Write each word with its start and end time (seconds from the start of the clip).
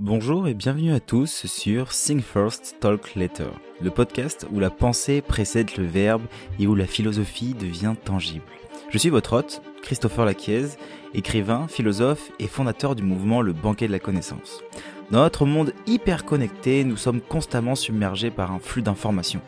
Bonjour 0.00 0.46
et 0.46 0.54
bienvenue 0.54 0.92
à 0.92 1.00
tous 1.00 1.44
sur 1.46 1.88
Think 1.88 2.22
First, 2.22 2.76
Talk 2.78 3.16
Later, 3.16 3.50
le 3.80 3.90
podcast 3.90 4.46
où 4.52 4.60
la 4.60 4.70
pensée 4.70 5.20
précède 5.20 5.76
le 5.76 5.86
verbe 5.86 6.22
et 6.60 6.68
où 6.68 6.76
la 6.76 6.86
philosophie 6.86 7.52
devient 7.52 7.96
tangible. 8.04 8.44
Je 8.90 8.98
suis 8.98 9.08
votre 9.08 9.32
hôte, 9.32 9.60
Christopher 9.82 10.24
Laquiez, 10.24 10.66
écrivain, 11.14 11.66
philosophe 11.66 12.30
et 12.38 12.46
fondateur 12.46 12.94
du 12.94 13.02
mouvement 13.02 13.42
Le 13.42 13.52
Banquet 13.52 13.88
de 13.88 13.92
la 13.92 13.98
Connaissance. 13.98 14.62
Dans 15.10 15.22
notre 15.22 15.46
monde 15.46 15.72
hyper 15.88 16.24
connecté, 16.24 16.84
nous 16.84 16.96
sommes 16.96 17.20
constamment 17.20 17.74
submergés 17.74 18.30
par 18.30 18.52
un 18.52 18.60
flux 18.60 18.82
d'informations. 18.82 19.42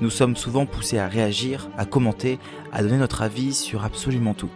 Nous 0.00 0.10
sommes 0.10 0.34
souvent 0.34 0.66
poussés 0.66 0.98
à 0.98 1.06
réagir, 1.06 1.70
à 1.78 1.84
commenter, 1.84 2.40
à 2.72 2.82
donner 2.82 2.98
notre 2.98 3.22
avis 3.22 3.54
sur 3.54 3.84
absolument 3.84 4.34
tout. 4.34 4.50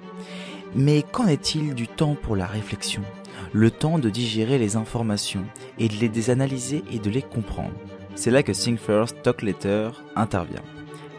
Mais 0.75 1.05
qu'en 1.13 1.29
est-il 1.29 1.77
du 1.77 1.87
temps 1.87 2.17
pour 2.21 2.35
la 2.35 2.47
réflexion? 2.47 3.05
Le 3.53 3.71
temps 3.71 3.99
de 3.99 4.11
digérer 4.11 4.59
les 4.59 4.77
informations 4.77 5.45
et 5.79 5.89
de 5.89 5.95
les 5.95 6.31
analyser 6.31 6.83
et 6.93 6.99
de 6.99 7.11
les 7.11 7.23
comprendre. 7.23 7.75
C'est 8.15 8.31
là 8.31 8.43
que 8.43 8.53
Think 8.53 8.81
First, 8.81 9.23
Talk 9.23 9.43
Later 9.43 9.91
intervient. 10.17 10.63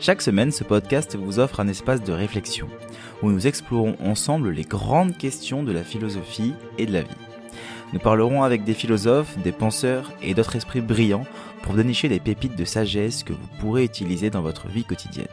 Chaque 0.01 0.21
semaine, 0.21 0.51
ce 0.51 0.63
podcast 0.63 1.17
vous 1.17 1.39
offre 1.39 1.59
un 1.59 1.67
espace 1.67 2.03
de 2.03 2.13
réflexion 2.13 2.67
où 3.21 3.31
nous 3.31 3.47
explorons 3.47 3.95
ensemble 4.03 4.51
les 4.51 4.63
grandes 4.63 5.17
questions 5.17 5.63
de 5.63 5.71
la 5.71 5.83
philosophie 5.83 6.53
et 6.77 6.85
de 6.85 6.93
la 6.93 7.01
vie. 7.01 7.09
Nous 7.91 7.99
parlerons 7.99 8.43
avec 8.43 8.63
des 8.63 8.73
philosophes, 8.73 9.37
des 9.39 9.51
penseurs 9.51 10.11
et 10.21 10.33
d'autres 10.33 10.55
esprits 10.55 10.81
brillants 10.81 11.25
pour 11.63 11.73
dénicher 11.73 12.07
des 12.07 12.19
pépites 12.19 12.55
de 12.55 12.65
sagesse 12.65 13.23
que 13.23 13.33
vous 13.33 13.47
pourrez 13.59 13.83
utiliser 13.83 14.29
dans 14.29 14.41
votre 14.41 14.67
vie 14.67 14.85
quotidienne. 14.85 15.27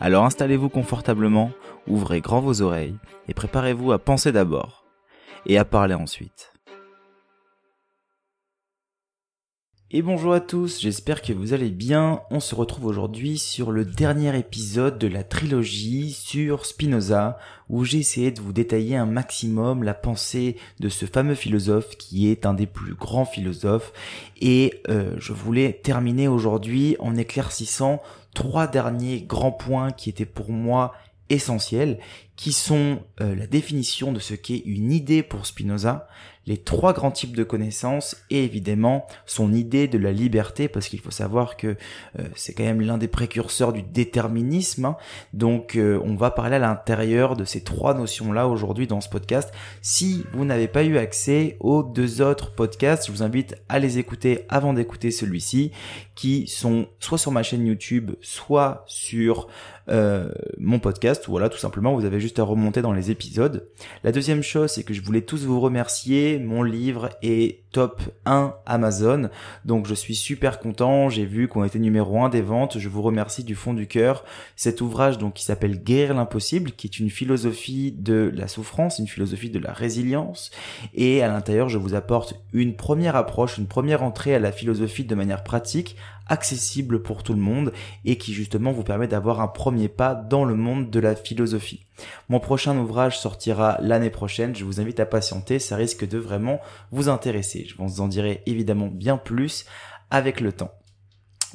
Alors 0.00 0.24
installez-vous 0.24 0.68
confortablement, 0.68 1.52
ouvrez 1.86 2.20
grand 2.20 2.40
vos 2.40 2.62
oreilles 2.62 2.96
et 3.28 3.34
préparez-vous 3.34 3.92
à 3.92 3.98
penser 3.98 4.32
d'abord 4.32 4.83
et 5.46 5.58
à 5.58 5.64
parler 5.64 5.94
ensuite. 5.94 6.54
Et 9.96 10.02
bonjour 10.02 10.32
à 10.32 10.40
tous, 10.40 10.80
j'espère 10.80 11.22
que 11.22 11.32
vous 11.32 11.52
allez 11.52 11.70
bien. 11.70 12.22
On 12.30 12.40
se 12.40 12.56
retrouve 12.56 12.86
aujourd'hui 12.86 13.38
sur 13.38 13.70
le 13.70 13.84
dernier 13.84 14.36
épisode 14.36 14.98
de 14.98 15.06
la 15.06 15.22
trilogie 15.22 16.10
sur 16.10 16.66
Spinoza, 16.66 17.38
où 17.68 17.84
j'ai 17.84 17.98
essayé 17.98 18.32
de 18.32 18.40
vous 18.40 18.52
détailler 18.52 18.96
un 18.96 19.06
maximum 19.06 19.84
la 19.84 19.94
pensée 19.94 20.56
de 20.80 20.88
ce 20.88 21.06
fameux 21.06 21.36
philosophe 21.36 21.96
qui 21.96 22.28
est 22.28 22.44
un 22.44 22.54
des 22.54 22.66
plus 22.66 22.94
grands 22.94 23.24
philosophes. 23.24 23.92
Et 24.40 24.82
euh, 24.88 25.14
je 25.18 25.32
voulais 25.32 25.80
terminer 25.84 26.26
aujourd'hui 26.26 26.96
en 26.98 27.14
éclaircissant 27.14 28.02
trois 28.34 28.66
derniers 28.66 29.22
grands 29.22 29.52
points 29.52 29.92
qui 29.92 30.10
étaient 30.10 30.26
pour 30.26 30.50
moi 30.50 30.92
essentiels 31.30 31.98
qui 32.36 32.52
sont 32.52 33.02
euh, 33.20 33.34
la 33.34 33.46
définition 33.46 34.12
de 34.12 34.20
ce 34.20 34.34
qu'est 34.34 34.62
une 34.64 34.92
idée 34.92 35.22
pour 35.22 35.46
Spinoza, 35.46 36.08
les 36.46 36.58
trois 36.58 36.92
grands 36.92 37.10
types 37.10 37.36
de 37.36 37.44
connaissances 37.44 38.16
et 38.30 38.44
évidemment 38.44 39.06
son 39.26 39.52
idée 39.52 39.88
de 39.88 39.98
la 39.98 40.12
liberté 40.12 40.68
parce 40.68 40.88
qu'il 40.88 41.00
faut 41.00 41.10
savoir 41.10 41.56
que 41.56 41.76
euh, 42.18 42.24
c'est 42.34 42.52
quand 42.52 42.64
même 42.64 42.80
l'un 42.80 42.98
des 42.98 43.08
précurseurs 43.08 43.72
du 43.72 43.82
déterminisme. 43.82 44.84
Hein. 44.84 44.96
Donc 45.32 45.76
euh, 45.76 46.00
on 46.04 46.16
va 46.16 46.30
parler 46.30 46.56
à 46.56 46.60
l'intérieur 46.60 47.36
de 47.36 47.44
ces 47.44 47.62
trois 47.62 47.94
notions-là 47.94 48.48
aujourd'hui 48.48 48.86
dans 48.86 49.00
ce 49.00 49.08
podcast. 49.08 49.52
Si 49.82 50.24
vous 50.32 50.44
n'avez 50.44 50.68
pas 50.68 50.84
eu 50.84 50.98
accès 50.98 51.56
aux 51.60 51.82
deux 51.82 52.20
autres 52.20 52.54
podcasts, 52.54 53.06
je 53.06 53.12
vous 53.12 53.22
invite 53.22 53.56
à 53.68 53.78
les 53.78 53.98
écouter 53.98 54.44
avant 54.48 54.72
d'écouter 54.72 55.10
celui-ci 55.10 55.72
qui 56.14 56.46
sont 56.46 56.86
soit 57.00 57.18
sur 57.18 57.32
ma 57.32 57.42
chaîne 57.42 57.66
YouTube, 57.66 58.12
soit 58.20 58.84
sur 58.86 59.48
euh, 59.88 60.30
mon 60.58 60.78
podcast. 60.78 61.24
Voilà, 61.28 61.48
tout 61.48 61.58
simplement, 61.58 61.94
vous 61.94 62.04
avez 62.04 62.20
juste 62.20 62.38
à 62.38 62.42
remonter 62.42 62.80
dans 62.80 62.92
les 62.92 63.10
épisodes. 63.10 63.68
La 64.02 64.12
deuxième 64.12 64.42
chose, 64.42 64.70
c'est 64.70 64.82
que 64.82 64.94
je 64.94 65.02
voulais 65.02 65.20
tous 65.20 65.44
vous 65.44 65.60
remercier 65.60 66.33
mon 66.38 66.62
livre 66.62 67.10
est 67.22 67.64
top 67.72 68.02
1 68.24 68.54
Amazon. 68.66 69.30
Donc 69.64 69.86
je 69.86 69.94
suis 69.94 70.14
super 70.14 70.60
content. 70.60 71.08
J'ai 71.08 71.24
vu 71.26 71.48
qu'on 71.48 71.64
était 71.64 71.78
numéro 71.78 72.22
1 72.22 72.28
des 72.28 72.40
ventes. 72.40 72.78
Je 72.78 72.88
vous 72.88 73.02
remercie 73.02 73.44
du 73.44 73.54
fond 73.54 73.74
du 73.74 73.86
cœur. 73.86 74.24
Cet 74.56 74.80
ouvrage 74.80 75.18
donc 75.18 75.34
qui 75.34 75.44
s'appelle 75.44 75.82
Guérir 75.82 76.14
l'impossible, 76.14 76.72
qui 76.72 76.86
est 76.86 76.98
une 76.98 77.10
philosophie 77.10 77.92
de 77.92 78.32
la 78.34 78.48
souffrance, 78.48 78.98
une 78.98 79.08
philosophie 79.08 79.50
de 79.50 79.58
la 79.58 79.72
résilience. 79.72 80.50
Et 80.94 81.22
à 81.22 81.28
l'intérieur, 81.28 81.68
je 81.68 81.78
vous 81.78 81.94
apporte 81.94 82.34
une 82.52 82.76
première 82.76 83.16
approche, 83.16 83.58
une 83.58 83.66
première 83.66 84.02
entrée 84.02 84.34
à 84.34 84.38
la 84.38 84.52
philosophie 84.52 85.04
de 85.04 85.14
manière 85.14 85.42
pratique 85.42 85.96
accessible 86.26 87.02
pour 87.02 87.22
tout 87.22 87.34
le 87.34 87.40
monde 87.40 87.72
et 88.04 88.18
qui 88.18 88.32
justement 88.32 88.72
vous 88.72 88.84
permet 88.84 89.08
d'avoir 89.08 89.40
un 89.40 89.48
premier 89.48 89.88
pas 89.88 90.14
dans 90.14 90.44
le 90.44 90.54
monde 90.54 90.90
de 90.90 91.00
la 91.00 91.14
philosophie. 91.14 91.86
Mon 92.28 92.40
prochain 92.40 92.76
ouvrage 92.76 93.18
sortira 93.18 93.78
l'année 93.80 94.10
prochaine, 94.10 94.54
je 94.54 94.64
vous 94.64 94.80
invite 94.80 95.00
à 95.00 95.06
patienter, 95.06 95.58
ça 95.58 95.76
risque 95.76 96.06
de 96.06 96.18
vraiment 96.18 96.60
vous 96.90 97.08
intéresser. 97.08 97.66
Je 97.66 97.76
vous 97.76 98.00
en 98.00 98.08
dirai 98.08 98.42
évidemment 98.46 98.88
bien 98.88 99.16
plus 99.16 99.66
avec 100.10 100.40
le 100.40 100.52
temps. 100.52 100.72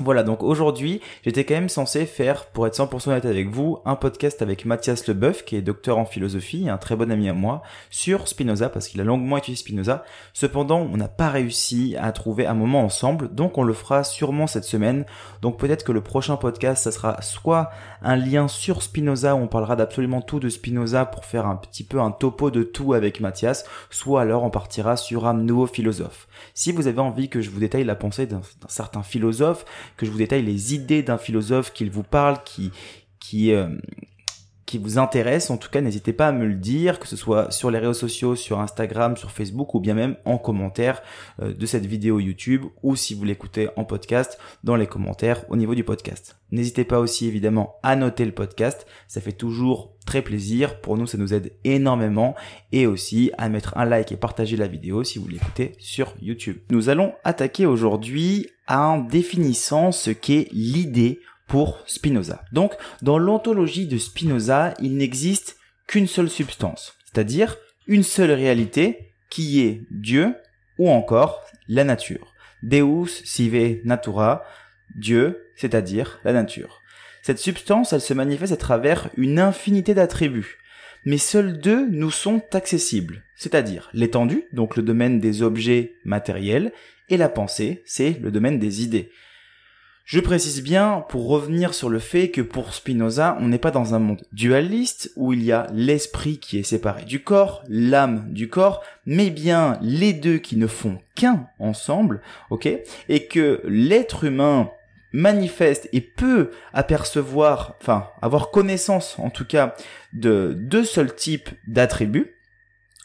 Voilà, 0.01 0.23
donc 0.23 0.43
aujourd'hui, 0.43 1.01
j'étais 1.25 1.43
quand 1.43 1.55
même 1.55 1.67
censé 1.67 2.05
faire, 2.05 2.45
pour 2.45 2.65
être 2.65 2.77
100% 2.77 3.09
honnête 3.09 3.25
avec 3.25 3.49
vous, 3.49 3.79
un 3.83 3.97
podcast 3.97 4.41
avec 4.41 4.63
Mathias 4.63 5.05
Leboeuf, 5.07 5.43
qui 5.43 5.57
est 5.57 5.61
docteur 5.61 5.97
en 5.97 6.05
philosophie, 6.05 6.69
un 6.69 6.77
très 6.77 6.95
bon 6.95 7.11
ami 7.11 7.27
à 7.27 7.33
moi, 7.33 7.63
sur 7.89 8.29
Spinoza, 8.29 8.69
parce 8.69 8.88
qu'il 8.88 9.01
a 9.01 9.03
longuement 9.03 9.35
étudié 9.35 9.57
Spinoza. 9.57 10.05
Cependant, 10.31 10.88
on 10.89 10.95
n'a 10.95 11.09
pas 11.09 11.27
réussi 11.27 11.97
à 11.99 12.13
trouver 12.13 12.45
un 12.45 12.53
moment 12.53 12.81
ensemble, 12.81 13.35
donc 13.35 13.57
on 13.57 13.63
le 13.63 13.73
fera 13.73 14.05
sûrement 14.05 14.47
cette 14.47 14.63
semaine. 14.63 15.05
Donc 15.41 15.59
peut-être 15.59 15.83
que 15.83 15.91
le 15.91 15.99
prochain 15.99 16.38
podcast, 16.38 16.85
ça 16.85 16.93
sera 16.93 17.21
soit 17.21 17.69
un 18.01 18.15
lien 18.15 18.47
sur 18.47 18.83
Spinoza, 18.83 19.35
où 19.35 19.39
on 19.39 19.47
parlera 19.47 19.75
d'absolument 19.75 20.21
tout 20.21 20.39
de 20.39 20.47
Spinoza 20.47 21.03
pour 21.03 21.25
faire 21.25 21.45
un 21.45 21.57
petit 21.57 21.83
peu 21.83 21.99
un 21.99 22.11
topo 22.11 22.51
de 22.51 22.63
tout 22.63 22.93
avec 22.93 23.19
Mathias, 23.19 23.65
soit 23.89 24.21
alors 24.21 24.45
on 24.45 24.49
partira 24.49 24.95
sur 24.95 25.27
un 25.27 25.33
nouveau 25.33 25.67
philosophe. 25.67 26.29
Si 26.53 26.71
vous 26.71 26.88
avez 26.88 26.99
envie 26.99 27.27
que 27.27 27.41
je 27.41 27.49
vous 27.49 27.59
détaille 27.59 27.83
la 27.83 27.95
pensée 27.95 28.27
d'un 28.27 28.41
certain 28.69 29.03
philosophe, 29.03 29.65
que 29.97 30.05
je 30.05 30.11
vous 30.11 30.17
détaille 30.17 30.44
les 30.44 30.73
idées 30.73 31.03
d'un 31.03 31.17
philosophe 31.17 31.73
qu'il 31.73 31.89
vous 31.89 32.03
parle, 32.03 32.38
qui 32.44 32.72
qui 33.19 33.51
euh, 33.51 33.67
qui 34.69 34.78
vous 34.78 35.00
intéresse, 35.00 35.50
en 35.50 35.57
tout 35.57 35.72
cas, 35.72 35.81
n'hésitez 35.81 36.13
pas 36.13 36.28
à 36.28 36.31
me 36.31 36.46
le 36.46 36.53
dire, 36.53 37.00
que 37.00 37.07
ce 37.07 37.16
soit 37.16 37.50
sur 37.50 37.72
les 37.72 37.80
réseaux 37.80 37.96
sociaux, 37.96 38.35
sur 38.35 38.59
Instagram, 38.59 39.18
sur 39.18 39.31
Facebook, 39.31 39.74
ou 39.74 39.80
bien 39.80 39.96
même 39.96 40.16
en 40.25 40.38
commentaire 40.38 41.02
euh, 41.41 41.56
de 41.56 41.66
cette 41.66 41.88
vidéo 41.88 42.19
YouTube, 42.19 42.66
ou 42.84 42.96
si 42.96 43.16
vous 43.16 43.24
l'écoutez 43.24 43.69
en 43.78 43.84
podcast, 43.84 44.38
dans 44.63 44.75
les 44.75 44.85
commentaires 44.85 45.44
au 45.50 45.56
niveau 45.56 45.74
du 45.74 45.84
podcast. 45.84 46.38
N'hésitez 46.52 46.84
pas 46.84 47.00
aussi 47.00 47.25
évidemment 47.25 47.78
à 47.81 47.96
noter 47.96 48.25
le 48.25 48.31
podcast, 48.31 48.85
ça 49.07 49.22
fait 49.22 49.31
toujours 49.31 49.96
très 50.06 50.22
plaisir, 50.22 50.81
pour 50.81 50.97
nous 50.97 51.07
ça 51.07 51.18
nous 51.18 51.34
aide 51.34 51.51
énormément, 51.63 52.36
et 52.72 52.86
aussi 52.86 53.31
à 53.40 53.50
mettre 53.50 53.75
un 53.75 53.86
like 53.86 54.12
et 54.12 54.18
partager 54.18 54.56
la 54.56 54.68
vidéo 54.68 55.03
si 55.03 55.18
vous 55.18 55.28
l'écoutez 55.28 55.72
sur 55.80 56.13
YouTube. 56.22 56.57
Nous 56.69 56.90
allons 56.90 57.13
attaquer 57.24 57.66
aujourd'hui 57.66 58.46
en 58.68 59.00
définissant 59.00 59.91
ce 59.91 60.12
qu'est 60.12 60.47
l'idée 60.51 61.22
pour 61.49 61.83
Spinoza. 61.87 62.45
Donc, 62.53 62.73
dans 63.01 63.17
l'ontologie 63.17 63.87
de 63.87 63.97
Spinoza, 63.97 64.73
il 64.79 64.95
n'existe 64.95 65.57
qu'une 65.87 66.07
seule 66.07 66.29
substance, 66.29 66.93
c'est-à-dire 67.05 67.57
une 67.87 68.03
seule 68.03 68.31
réalité 68.31 69.13
qui 69.29 69.61
est 69.61 69.81
Dieu 69.91 70.35
ou 70.77 70.89
encore 70.89 71.41
la 71.67 71.83
nature. 71.83 72.33
Deus 72.63 73.23
sive 73.25 73.81
natura, 73.83 74.43
Dieu, 74.95 75.47
c'est-à-dire 75.55 76.19
la 76.23 76.33
nature. 76.33 76.81
Cette 77.23 77.39
substance, 77.39 77.93
elle 77.93 78.01
se 78.01 78.13
manifeste 78.13 78.53
à 78.53 78.57
travers 78.57 79.09
une 79.17 79.39
infinité 79.39 79.93
d'attributs, 79.93 80.57
mais 81.05 81.17
seuls 81.17 81.59
deux 81.59 81.88
nous 81.89 82.11
sont 82.11 82.43
accessibles, 82.53 83.23
c'est-à-dire 83.35 83.89
l'étendue, 83.93 84.45
donc 84.53 84.75
le 84.75 84.83
domaine 84.83 85.19
des 85.19 85.41
objets 85.41 85.93
matériels, 86.05 86.71
et 87.09 87.17
la 87.17 87.29
pensée, 87.29 87.81
c'est 87.85 88.19
le 88.21 88.31
domaine 88.31 88.59
des 88.59 88.83
idées. 88.83 89.09
Je 90.09 90.19
précise 90.19 90.63
bien 90.63 91.05
pour 91.07 91.27
revenir 91.27 91.75
sur 91.75 91.87
le 91.87 91.99
fait 91.99 92.31
que 92.31 92.41
pour 92.41 92.73
Spinoza, 92.73 93.37
on 93.41 93.47
n'est 93.47 93.59
pas 93.59 93.69
dans 93.69 93.93
un 93.93 93.99
monde 93.99 94.23
dualiste 94.31 95.11
où 95.15 95.33
il 95.33 95.43
y 95.43 95.51
a 95.51 95.67
l'esprit 95.71 96.39
qui 96.39 96.57
est 96.57 96.63
séparé 96.63 97.05
du 97.05 97.21
corps, 97.21 97.63
l'âme 97.69 98.25
du 98.33 98.49
corps, 98.49 98.83
mais 99.05 99.29
bien 99.29 99.77
les 99.83 100.13
deux 100.13 100.39
qui 100.39 100.57
ne 100.57 100.65
font 100.65 100.97
qu'un 101.13 101.47
ensemble, 101.59 102.23
ok? 102.50 102.67
Et 103.07 103.27
que 103.27 103.61
l'être 103.65 104.23
humain 104.23 104.71
manifeste 105.13 105.88
et 105.94 106.01
peut 106.01 106.50
apercevoir, 106.73 107.75
enfin 107.79 108.07
avoir 108.23 108.50
connaissance 108.50 109.15
en 109.19 109.29
tout 109.29 109.45
cas 109.45 109.75
de 110.13 110.57
deux 110.57 110.85
seuls 110.85 111.13
types 111.13 111.51
d'attributs, 111.67 112.33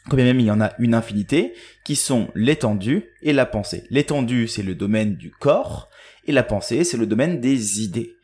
comme 0.09 0.21
même 0.21 0.39
il 0.39 0.47
y 0.47 0.51
en 0.51 0.59
a 0.59 0.73
une 0.79 0.95
infinité, 0.95 1.53
qui 1.83 1.95
sont 1.95 2.29
l'étendue 2.33 3.11
et 3.21 3.31
la 3.31 3.45
pensée. 3.45 3.83
L'étendue, 3.91 4.47
c'est 4.47 4.63
le 4.63 4.73
domaine 4.73 5.15
du 5.17 5.29
corps, 5.29 5.91
et 6.25 6.31
la 6.31 6.43
pensée, 6.43 6.83
c'est 6.83 6.97
le 6.97 7.05
domaine 7.05 7.39
des 7.39 7.81
idées. 7.81 8.15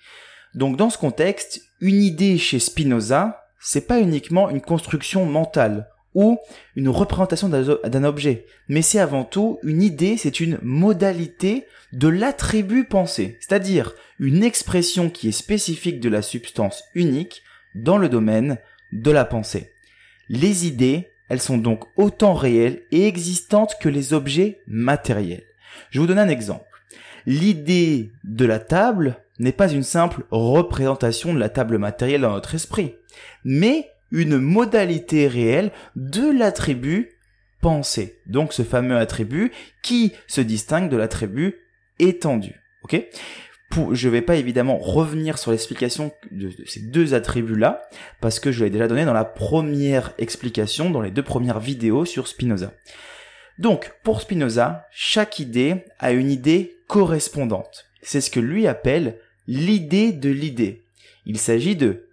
Donc 0.53 0.77
dans 0.77 0.89
ce 0.89 0.97
contexte, 0.97 1.61
une 1.79 2.01
idée 2.01 2.37
chez 2.37 2.59
Spinoza, 2.59 3.45
c'est 3.59 3.87
pas 3.87 3.99
uniquement 3.99 4.49
une 4.49 4.61
construction 4.61 5.25
mentale 5.25 5.87
ou 6.13 6.39
une 6.75 6.89
représentation 6.89 7.47
d'un 7.47 8.03
objet, 8.03 8.45
mais 8.67 8.81
c'est 8.81 8.99
avant 8.99 9.23
tout 9.23 9.59
une 9.63 9.81
idée, 9.81 10.17
c'est 10.17 10.41
une 10.41 10.59
modalité 10.61 11.65
de 11.93 12.09
l'attribut 12.09 12.83
pensé, 12.83 13.37
c'est-à-dire 13.39 13.93
une 14.19 14.43
expression 14.43 15.09
qui 15.09 15.29
est 15.29 15.33
spécifique 15.33 15.99
de 16.01 16.09
la 16.09 16.21
substance 16.21 16.83
unique 16.95 17.43
dans 17.75 17.97
le 17.97 18.09
domaine 18.09 18.57
de 18.91 19.11
la 19.11 19.23
pensée. 19.23 19.71
Les 20.27 20.67
idées, 20.67 21.09
elles 21.29 21.41
sont 21.41 21.57
donc 21.57 21.85
autant 21.95 22.33
réelles 22.33 22.83
et 22.91 23.07
existantes 23.07 23.77
que 23.79 23.89
les 23.89 24.13
objets 24.13 24.59
matériels. 24.67 25.45
Je 25.91 25.99
vous 25.99 26.07
donne 26.07 26.19
un 26.19 26.29
exemple. 26.29 26.65
L'idée 27.25 28.11
de 28.23 28.45
la 28.45 28.59
table 28.59 29.17
n'est 29.39 29.51
pas 29.51 29.71
une 29.71 29.83
simple 29.83 30.23
représentation 30.31 31.33
de 31.33 31.39
la 31.39 31.49
table 31.49 31.77
matérielle 31.77 32.21
dans 32.21 32.33
notre 32.33 32.55
esprit, 32.55 32.95
mais 33.43 33.89
une 34.11 34.37
modalité 34.37 35.27
réelle 35.27 35.71
de 35.95 36.29
l'attribut 36.29 37.09
pensée. 37.61 38.19
Donc 38.27 38.53
ce 38.53 38.63
fameux 38.63 38.97
attribut 38.97 39.51
qui 39.81 40.13
se 40.27 40.41
distingue 40.41 40.89
de 40.89 40.97
l'attribut 40.97 41.55
étendu. 41.99 42.55
Ok? 42.83 43.01
Pour, 43.69 43.95
je 43.95 44.09
vais 44.09 44.21
pas 44.21 44.35
évidemment 44.35 44.77
revenir 44.77 45.37
sur 45.37 45.51
l'explication 45.51 46.11
de, 46.31 46.51
ces 46.65 46.81
deux 46.81 47.13
attributs-là, 47.13 47.81
parce 48.19 48.41
que 48.41 48.51
je 48.51 48.65
l'ai 48.65 48.69
déjà 48.69 48.89
donné 48.89 49.05
dans 49.05 49.13
la 49.13 49.23
première 49.23 50.13
explication, 50.17 50.89
dans 50.89 50.99
les 50.99 51.11
deux 51.11 51.23
premières 51.23 51.61
vidéos 51.61 52.03
sur 52.03 52.27
Spinoza. 52.27 52.73
Donc, 53.59 53.93
pour 54.03 54.21
Spinoza, 54.21 54.87
chaque 54.91 55.39
idée 55.39 55.85
a 55.99 56.11
une 56.11 56.31
idée 56.31 56.80
correspondante. 56.91 57.85
C'est 58.01 58.19
ce 58.19 58.29
que 58.29 58.41
lui 58.41 58.67
appelle 58.67 59.17
l'idée 59.47 60.11
de 60.11 60.29
l'idée. 60.29 60.83
Il 61.25 61.39
s'agit 61.39 61.77
de 61.77 62.09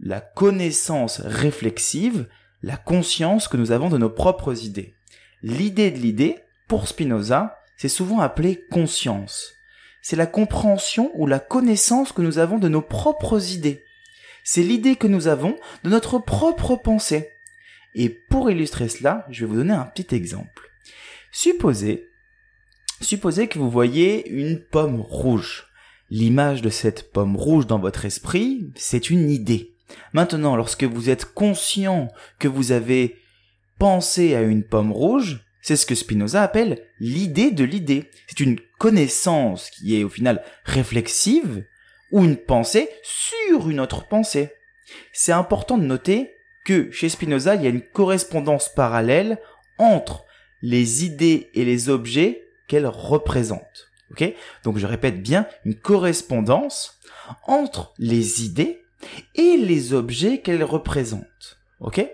la 0.00 0.22
connaissance 0.22 1.20
réflexive, 1.20 2.26
la 2.62 2.78
conscience 2.78 3.46
que 3.46 3.58
nous 3.58 3.72
avons 3.72 3.90
de 3.90 3.98
nos 3.98 4.08
propres 4.08 4.64
idées. 4.64 4.94
L'idée 5.42 5.90
de 5.90 5.98
l'idée, 5.98 6.38
pour 6.66 6.88
Spinoza, 6.88 7.58
c'est 7.76 7.90
souvent 7.90 8.20
appelé 8.20 8.64
conscience. 8.70 9.52
C'est 10.00 10.16
la 10.16 10.26
compréhension 10.26 11.10
ou 11.12 11.26
la 11.26 11.38
connaissance 11.38 12.12
que 12.12 12.22
nous 12.22 12.38
avons 12.38 12.58
de 12.58 12.70
nos 12.70 12.80
propres 12.80 13.52
idées. 13.52 13.84
C'est 14.44 14.62
l'idée 14.62 14.96
que 14.96 15.08
nous 15.08 15.28
avons 15.28 15.56
de 15.84 15.90
notre 15.90 16.18
propre 16.18 16.76
pensée. 16.76 17.28
Et 17.94 18.08
pour 18.08 18.50
illustrer 18.50 18.88
cela, 18.88 19.26
je 19.28 19.44
vais 19.44 19.50
vous 19.50 19.56
donner 19.56 19.74
un 19.74 19.84
petit 19.84 20.14
exemple. 20.14 20.70
Supposez, 21.32 22.11
supposez 23.02 23.48
que 23.48 23.58
vous 23.58 23.70
voyez 23.70 24.28
une 24.28 24.60
pomme 24.60 25.00
rouge. 25.00 25.66
L'image 26.10 26.62
de 26.62 26.68
cette 26.68 27.12
pomme 27.12 27.36
rouge 27.36 27.66
dans 27.66 27.78
votre 27.78 28.04
esprit, 28.04 28.70
c'est 28.74 29.10
une 29.10 29.30
idée. 29.30 29.74
Maintenant, 30.12 30.56
lorsque 30.56 30.84
vous 30.84 31.10
êtes 31.10 31.32
conscient 31.32 32.08
que 32.38 32.48
vous 32.48 32.72
avez 32.72 33.16
pensé 33.78 34.34
à 34.34 34.42
une 34.42 34.64
pomme 34.64 34.92
rouge, 34.92 35.44
c'est 35.62 35.76
ce 35.76 35.86
que 35.86 35.94
Spinoza 35.94 36.42
appelle 36.42 36.82
l'idée 36.98 37.50
de 37.50 37.64
l'idée. 37.64 38.10
C'est 38.26 38.40
une 38.40 38.58
connaissance 38.78 39.70
qui 39.70 39.98
est 39.98 40.04
au 40.04 40.08
final 40.08 40.42
réflexive 40.64 41.64
ou 42.10 42.24
une 42.24 42.36
pensée 42.36 42.88
sur 43.02 43.70
une 43.70 43.80
autre 43.80 44.06
pensée. 44.08 44.50
C'est 45.12 45.32
important 45.32 45.78
de 45.78 45.84
noter 45.84 46.32
que 46.64 46.90
chez 46.90 47.08
Spinoza, 47.08 47.54
il 47.54 47.62
y 47.62 47.66
a 47.66 47.70
une 47.70 47.80
correspondance 47.80 48.68
parallèle 48.74 49.38
entre 49.78 50.24
les 50.62 51.04
idées 51.04 51.50
et 51.54 51.64
les 51.64 51.88
objets 51.88 52.41
qu'elles 52.68 52.86
représentent. 52.86 53.90
Ok? 54.10 54.34
Donc 54.64 54.78
je 54.78 54.86
répète 54.86 55.22
bien 55.22 55.46
une 55.64 55.74
correspondance 55.74 56.98
entre 57.46 57.94
les 57.98 58.44
idées 58.44 58.82
et 59.34 59.56
les 59.56 59.94
objets 59.94 60.40
qu'elles 60.40 60.64
représentent. 60.64 61.58
Ok? 61.80 62.06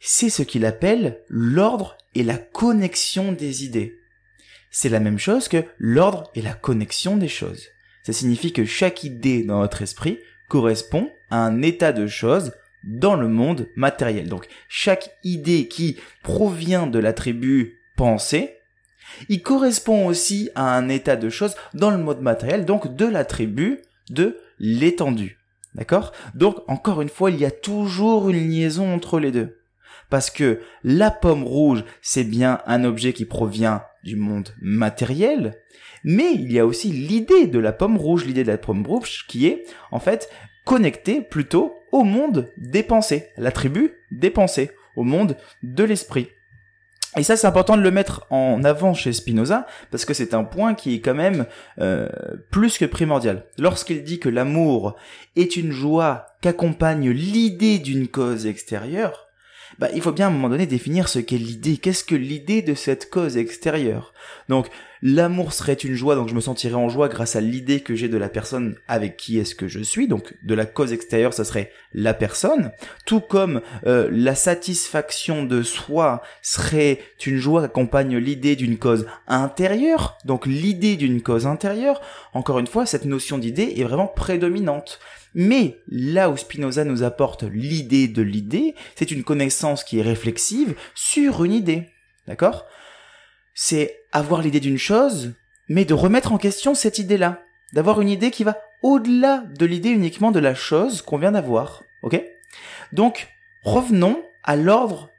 C'est 0.00 0.30
ce 0.30 0.42
qu'il 0.42 0.64
appelle 0.64 1.22
l'ordre 1.28 1.96
et 2.14 2.22
la 2.22 2.36
connexion 2.36 3.32
des 3.32 3.64
idées. 3.64 3.98
C'est 4.70 4.88
la 4.88 5.00
même 5.00 5.18
chose 5.18 5.48
que 5.48 5.64
l'ordre 5.78 6.30
et 6.34 6.42
la 6.42 6.52
connexion 6.52 7.16
des 7.16 7.28
choses. 7.28 7.66
Ça 8.02 8.12
signifie 8.12 8.52
que 8.52 8.64
chaque 8.64 9.04
idée 9.04 9.42
dans 9.42 9.60
notre 9.60 9.82
esprit 9.82 10.18
correspond 10.48 11.10
à 11.30 11.44
un 11.44 11.62
état 11.62 11.92
de 11.92 12.06
choses 12.06 12.52
dans 12.84 13.16
le 13.16 13.28
monde 13.28 13.68
matériel. 13.76 14.28
Donc 14.28 14.46
chaque 14.68 15.10
idée 15.24 15.68
qui 15.68 15.98
provient 16.22 16.86
de 16.86 16.98
l'attribut 16.98 17.80
pensée 17.96 18.57
il 19.28 19.42
correspond 19.42 20.06
aussi 20.06 20.50
à 20.54 20.76
un 20.76 20.88
état 20.88 21.16
de 21.16 21.28
choses 21.28 21.56
dans 21.74 21.90
le 21.90 21.98
mode 21.98 22.20
matériel, 22.20 22.64
donc 22.64 22.94
de 22.94 23.06
l'attribut 23.06 23.82
de 24.10 24.38
l'étendue. 24.58 25.38
D'accord? 25.74 26.12
Donc, 26.34 26.56
encore 26.66 27.02
une 27.02 27.08
fois, 27.08 27.30
il 27.30 27.38
y 27.38 27.44
a 27.44 27.50
toujours 27.50 28.28
une 28.30 28.48
liaison 28.48 28.92
entre 28.92 29.20
les 29.20 29.30
deux. 29.30 29.58
Parce 30.10 30.30
que 30.30 30.60
la 30.82 31.10
pomme 31.10 31.44
rouge, 31.44 31.84
c'est 32.00 32.24
bien 32.24 32.60
un 32.66 32.84
objet 32.84 33.12
qui 33.12 33.26
provient 33.26 33.82
du 34.04 34.16
monde 34.16 34.54
matériel, 34.60 35.54
mais 36.04 36.32
il 36.32 36.50
y 36.50 36.58
a 36.58 36.66
aussi 36.66 36.90
l'idée 36.90 37.46
de 37.46 37.58
la 37.58 37.72
pomme 37.72 37.98
rouge, 37.98 38.24
l'idée 38.24 38.44
de 38.44 38.50
la 38.50 38.58
pomme 38.58 38.86
rouge 38.86 39.26
qui 39.28 39.46
est, 39.46 39.64
en 39.90 40.00
fait, 40.00 40.30
connectée 40.64 41.20
plutôt 41.20 41.74
au 41.92 42.04
monde 42.04 42.50
des 42.56 42.82
pensées, 42.82 43.28
l'attribut 43.36 43.92
des 44.10 44.30
pensées, 44.30 44.70
au 44.96 45.04
monde 45.04 45.36
de 45.62 45.84
l'esprit. 45.84 46.28
Et 47.16 47.22
ça, 47.22 47.36
c'est 47.36 47.46
important 47.46 47.76
de 47.76 47.82
le 47.82 47.90
mettre 47.90 48.26
en 48.30 48.62
avant 48.64 48.92
chez 48.92 49.12
Spinoza, 49.12 49.66
parce 49.90 50.04
que 50.04 50.14
c'est 50.14 50.34
un 50.34 50.44
point 50.44 50.74
qui 50.74 50.94
est 50.94 51.00
quand 51.00 51.14
même 51.14 51.46
euh, 51.80 52.08
plus 52.50 52.76
que 52.78 52.84
primordial. 52.84 53.44
Lorsqu'il 53.58 54.04
dit 54.04 54.18
que 54.18 54.28
l'amour 54.28 54.96
est 55.34 55.56
une 55.56 55.72
joie 55.72 56.26
qu'accompagne 56.42 57.10
l'idée 57.10 57.78
d'une 57.78 58.08
cause 58.08 58.46
extérieure, 58.46 59.27
bah, 59.78 59.88
il 59.94 60.02
faut 60.02 60.12
bien 60.12 60.26
à 60.26 60.28
un 60.28 60.32
moment 60.32 60.48
donné 60.48 60.66
définir 60.66 61.08
ce 61.08 61.20
qu'est 61.20 61.38
l'idée. 61.38 61.76
Qu'est-ce 61.76 62.02
que 62.02 62.16
l'idée 62.16 62.62
de 62.62 62.74
cette 62.74 63.10
cause 63.10 63.36
extérieure? 63.36 64.12
Donc, 64.48 64.66
l'amour 65.02 65.52
serait 65.52 65.74
une 65.74 65.94
joie, 65.94 66.16
donc 66.16 66.28
je 66.28 66.34
me 66.34 66.40
sentirais 66.40 66.74
en 66.74 66.88
joie 66.88 67.08
grâce 67.08 67.36
à 67.36 67.40
l'idée 67.40 67.80
que 67.80 67.94
j'ai 67.94 68.08
de 68.08 68.16
la 68.16 68.28
personne 68.28 68.74
avec 68.88 69.16
qui 69.16 69.38
est-ce 69.38 69.54
que 69.54 69.68
je 69.68 69.78
suis. 69.78 70.08
Donc, 70.08 70.34
de 70.42 70.54
la 70.54 70.66
cause 70.66 70.92
extérieure, 70.92 71.32
ça 71.32 71.44
serait 71.44 71.70
la 71.92 72.12
personne. 72.12 72.72
Tout 73.06 73.20
comme 73.20 73.60
euh, 73.86 74.08
la 74.10 74.34
satisfaction 74.34 75.44
de 75.44 75.62
soi 75.62 76.22
serait 76.42 76.98
une 77.24 77.36
joie 77.36 77.60
qui 77.60 77.66
accompagne 77.66 78.16
l'idée 78.16 78.56
d'une 78.56 78.78
cause 78.78 79.06
intérieure. 79.28 80.18
Donc, 80.24 80.46
l'idée 80.46 80.96
d'une 80.96 81.22
cause 81.22 81.46
intérieure. 81.46 82.00
Encore 82.32 82.58
une 82.58 82.66
fois, 82.66 82.84
cette 82.84 83.04
notion 83.04 83.38
d'idée 83.38 83.74
est 83.76 83.84
vraiment 83.84 84.08
prédominante. 84.08 84.98
Mais 85.34 85.80
là 85.88 86.30
où 86.30 86.36
Spinoza 86.36 86.84
nous 86.84 87.02
apporte 87.02 87.42
l'idée 87.42 88.08
de 88.08 88.22
l'idée, 88.22 88.74
c'est 88.94 89.10
une 89.10 89.24
connaissance 89.24 89.84
qui 89.84 89.98
est 89.98 90.02
réflexive 90.02 90.74
sur 90.94 91.44
une 91.44 91.52
idée. 91.52 91.90
D'accord? 92.26 92.66
C'est 93.54 94.00
avoir 94.12 94.42
l'idée 94.42 94.60
d'une 94.60 94.78
chose, 94.78 95.34
mais 95.68 95.84
de 95.84 95.94
remettre 95.94 96.32
en 96.32 96.38
question 96.38 96.74
cette 96.74 96.98
idée-là. 96.98 97.42
D'avoir 97.72 98.00
une 98.00 98.08
idée 98.08 98.30
qui 98.30 98.44
va 98.44 98.58
au-delà 98.82 99.44
de 99.58 99.66
l'idée 99.66 99.90
uniquement 99.90 100.30
de 100.30 100.38
la 100.38 100.54
chose 100.54 101.02
qu'on 101.02 101.18
vient 101.18 101.32
d'avoir. 101.32 101.82
Ok? 102.02 102.22
Donc, 102.92 103.28
revenons 103.62 104.22
à 104.44 104.56
l'ordre 104.56 105.10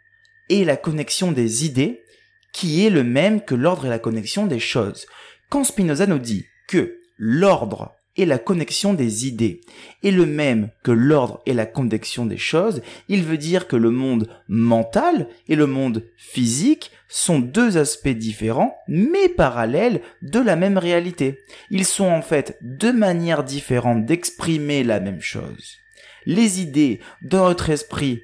et 0.49 0.65
la 0.65 0.77
connexion 0.77 1.31
des 1.31 1.65
idées, 1.65 2.03
qui 2.51 2.85
est 2.85 2.89
le 2.89 3.03
même 3.03 3.41
que 3.41 3.53
l'ordre 3.53 3.85
et 3.85 3.89
la 3.89 3.99
connexion 3.99 4.47
des 4.47 4.59
choses. 4.59 5.05
Quand 5.49 5.63
Spinoza 5.63 6.07
nous 6.07 6.17
dit 6.17 6.45
que 6.67 6.97
l'ordre 7.17 7.98
et 8.19 8.25
la 8.25 8.37
connexion 8.37 8.93
des 8.93 9.27
idées. 9.27 9.61
Et 10.03 10.11
le 10.11 10.25
même 10.25 10.71
que 10.83 10.91
l'ordre 10.91 11.41
et 11.45 11.53
la 11.53 11.65
connexion 11.65 12.25
des 12.25 12.37
choses, 12.37 12.81
il 13.07 13.23
veut 13.23 13.37
dire 13.37 13.65
que 13.65 13.77
le 13.77 13.91
monde 13.91 14.27
mental 14.49 15.29
et 15.47 15.55
le 15.55 15.67
monde 15.67 16.03
physique 16.17 16.91
sont 17.07 17.39
deux 17.39 17.77
aspects 17.77 18.09
différents, 18.09 18.77
mais 18.89 19.29
parallèles 19.29 20.01
de 20.21 20.39
la 20.39 20.57
même 20.57 20.77
réalité. 20.77 21.39
Ils 21.71 21.85
sont 21.85 22.09
en 22.09 22.21
fait 22.21 22.57
deux 22.61 22.91
manières 22.91 23.45
différentes 23.45 24.05
d'exprimer 24.05 24.83
la 24.83 24.99
même 24.99 25.21
chose. 25.21 25.77
Les 26.25 26.59
idées 26.59 26.99
dans 27.21 27.47
notre 27.47 27.69
esprit 27.69 28.23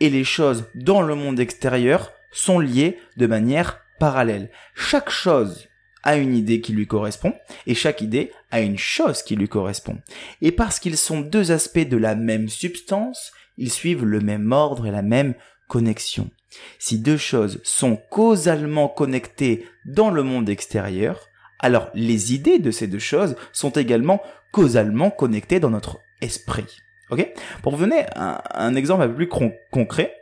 et 0.00 0.08
les 0.08 0.24
choses 0.24 0.70
dans 0.74 1.02
le 1.02 1.14
monde 1.14 1.38
extérieur 1.38 2.12
sont 2.32 2.58
liées 2.58 2.98
de 3.18 3.26
manière 3.26 3.80
parallèle. 4.00 4.48
Chaque 4.74 5.10
chose 5.10 5.68
a 6.04 6.16
une 6.16 6.36
idée 6.36 6.60
qui 6.60 6.72
lui 6.72 6.86
correspond, 6.86 7.34
et 7.66 7.74
chaque 7.74 8.00
idée 8.00 8.30
a 8.50 8.60
une 8.60 8.78
chose 8.78 9.22
qui 9.22 9.36
lui 9.36 9.48
correspond. 9.48 9.98
Et 10.42 10.52
parce 10.52 10.78
qu'ils 10.78 10.96
sont 10.96 11.20
deux 11.20 11.50
aspects 11.50 11.88
de 11.88 11.96
la 11.96 12.14
même 12.14 12.48
substance, 12.48 13.32
ils 13.56 13.72
suivent 13.72 14.04
le 14.04 14.20
même 14.20 14.52
ordre 14.52 14.86
et 14.86 14.90
la 14.90 15.02
même 15.02 15.34
connexion. 15.68 16.30
Si 16.78 16.98
deux 16.98 17.16
choses 17.16 17.60
sont 17.64 17.96
causalement 17.96 18.88
connectées 18.88 19.66
dans 19.86 20.10
le 20.10 20.22
monde 20.22 20.48
extérieur, 20.48 21.28
alors 21.58 21.88
les 21.94 22.34
idées 22.34 22.58
de 22.58 22.70
ces 22.70 22.86
deux 22.86 22.98
choses 22.98 23.36
sont 23.52 23.70
également 23.70 24.22
causalement 24.52 25.10
connectées 25.10 25.60
dans 25.60 25.70
notre 25.70 25.98
esprit. 26.20 26.66
Ok? 27.10 27.28
Pour 27.62 27.74
vous 27.74 27.80
donner 27.80 28.04
un, 28.14 28.40
un 28.50 28.74
exemple 28.74 29.02
un 29.02 29.08
peu 29.08 29.14
plus 29.14 29.28
concret, 29.70 30.14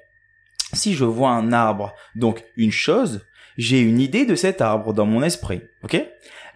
si 0.73 0.95
je 0.95 1.05
vois 1.05 1.31
un 1.31 1.53
arbre, 1.53 1.95
donc 2.15 2.45
une 2.57 2.73
chose, 2.73 3.27
j'ai 3.57 3.81
une 3.81 4.01
idée 4.01 4.25
de 4.25 4.35
cet 4.35 4.61
arbre 4.61 4.93
dans 4.93 5.07
mon 5.07 5.23
esprit, 5.23 5.63
ok? 5.85 6.05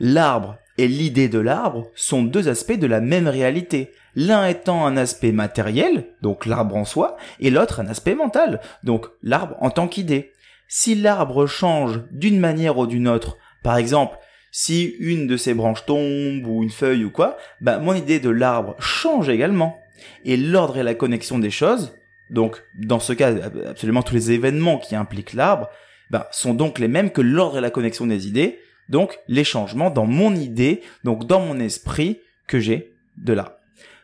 L'arbre 0.00 0.58
et 0.78 0.88
l'idée 0.88 1.28
de 1.28 1.38
l'arbre 1.38 1.90
sont 1.94 2.22
deux 2.22 2.48
aspects 2.48 2.78
de 2.78 2.86
la 2.86 3.00
même 3.00 3.28
réalité. 3.28 3.92
L'un 4.14 4.46
étant 4.46 4.86
un 4.86 4.96
aspect 4.96 5.32
matériel, 5.32 6.06
donc 6.22 6.46
l'arbre 6.46 6.76
en 6.76 6.84
soi, 6.84 7.16
et 7.40 7.50
l'autre 7.50 7.80
un 7.80 7.86
aspect 7.86 8.14
mental, 8.14 8.60
donc 8.82 9.06
l'arbre 9.22 9.56
en 9.60 9.70
tant 9.70 9.88
qu'idée. 9.88 10.32
Si 10.68 10.94
l'arbre 10.94 11.46
change 11.46 12.02
d'une 12.10 12.40
manière 12.40 12.78
ou 12.78 12.86
d'une 12.86 13.08
autre, 13.08 13.36
par 13.62 13.76
exemple, 13.76 14.16
si 14.50 14.96
une 14.98 15.26
de 15.26 15.36
ses 15.36 15.54
branches 15.54 15.84
tombe 15.86 16.46
ou 16.46 16.62
une 16.62 16.70
feuille 16.70 17.04
ou 17.04 17.10
quoi, 17.10 17.36
bah 17.60 17.78
mon 17.78 17.94
idée 17.94 18.20
de 18.20 18.30
l'arbre 18.30 18.74
change 18.78 19.28
également. 19.28 19.78
Et 20.24 20.36
l'ordre 20.36 20.78
et 20.78 20.82
la 20.82 20.94
connexion 20.94 21.38
des 21.38 21.50
choses 21.50 21.92
donc 22.30 22.62
dans 22.74 22.98
ce 22.98 23.12
cas 23.12 23.32
absolument 23.68 24.02
tous 24.02 24.14
les 24.14 24.32
événements 24.32 24.78
qui 24.78 24.96
impliquent 24.96 25.32
l'arbre, 25.32 25.68
ben, 26.10 26.24
sont 26.30 26.54
donc 26.54 26.78
les 26.78 26.88
mêmes 26.88 27.10
que 27.10 27.20
l'ordre 27.20 27.58
et 27.58 27.60
la 27.60 27.70
connexion 27.70 28.06
des 28.06 28.28
idées, 28.28 28.58
donc 28.88 29.18
les 29.28 29.44
changements 29.44 29.90
dans 29.90 30.06
mon 30.06 30.34
idée, 30.34 30.82
donc 31.04 31.26
dans 31.26 31.40
mon 31.40 31.58
esprit 31.58 32.20
que 32.46 32.60
j'ai 32.60 32.94
de 33.16 33.32
là. 33.32 33.58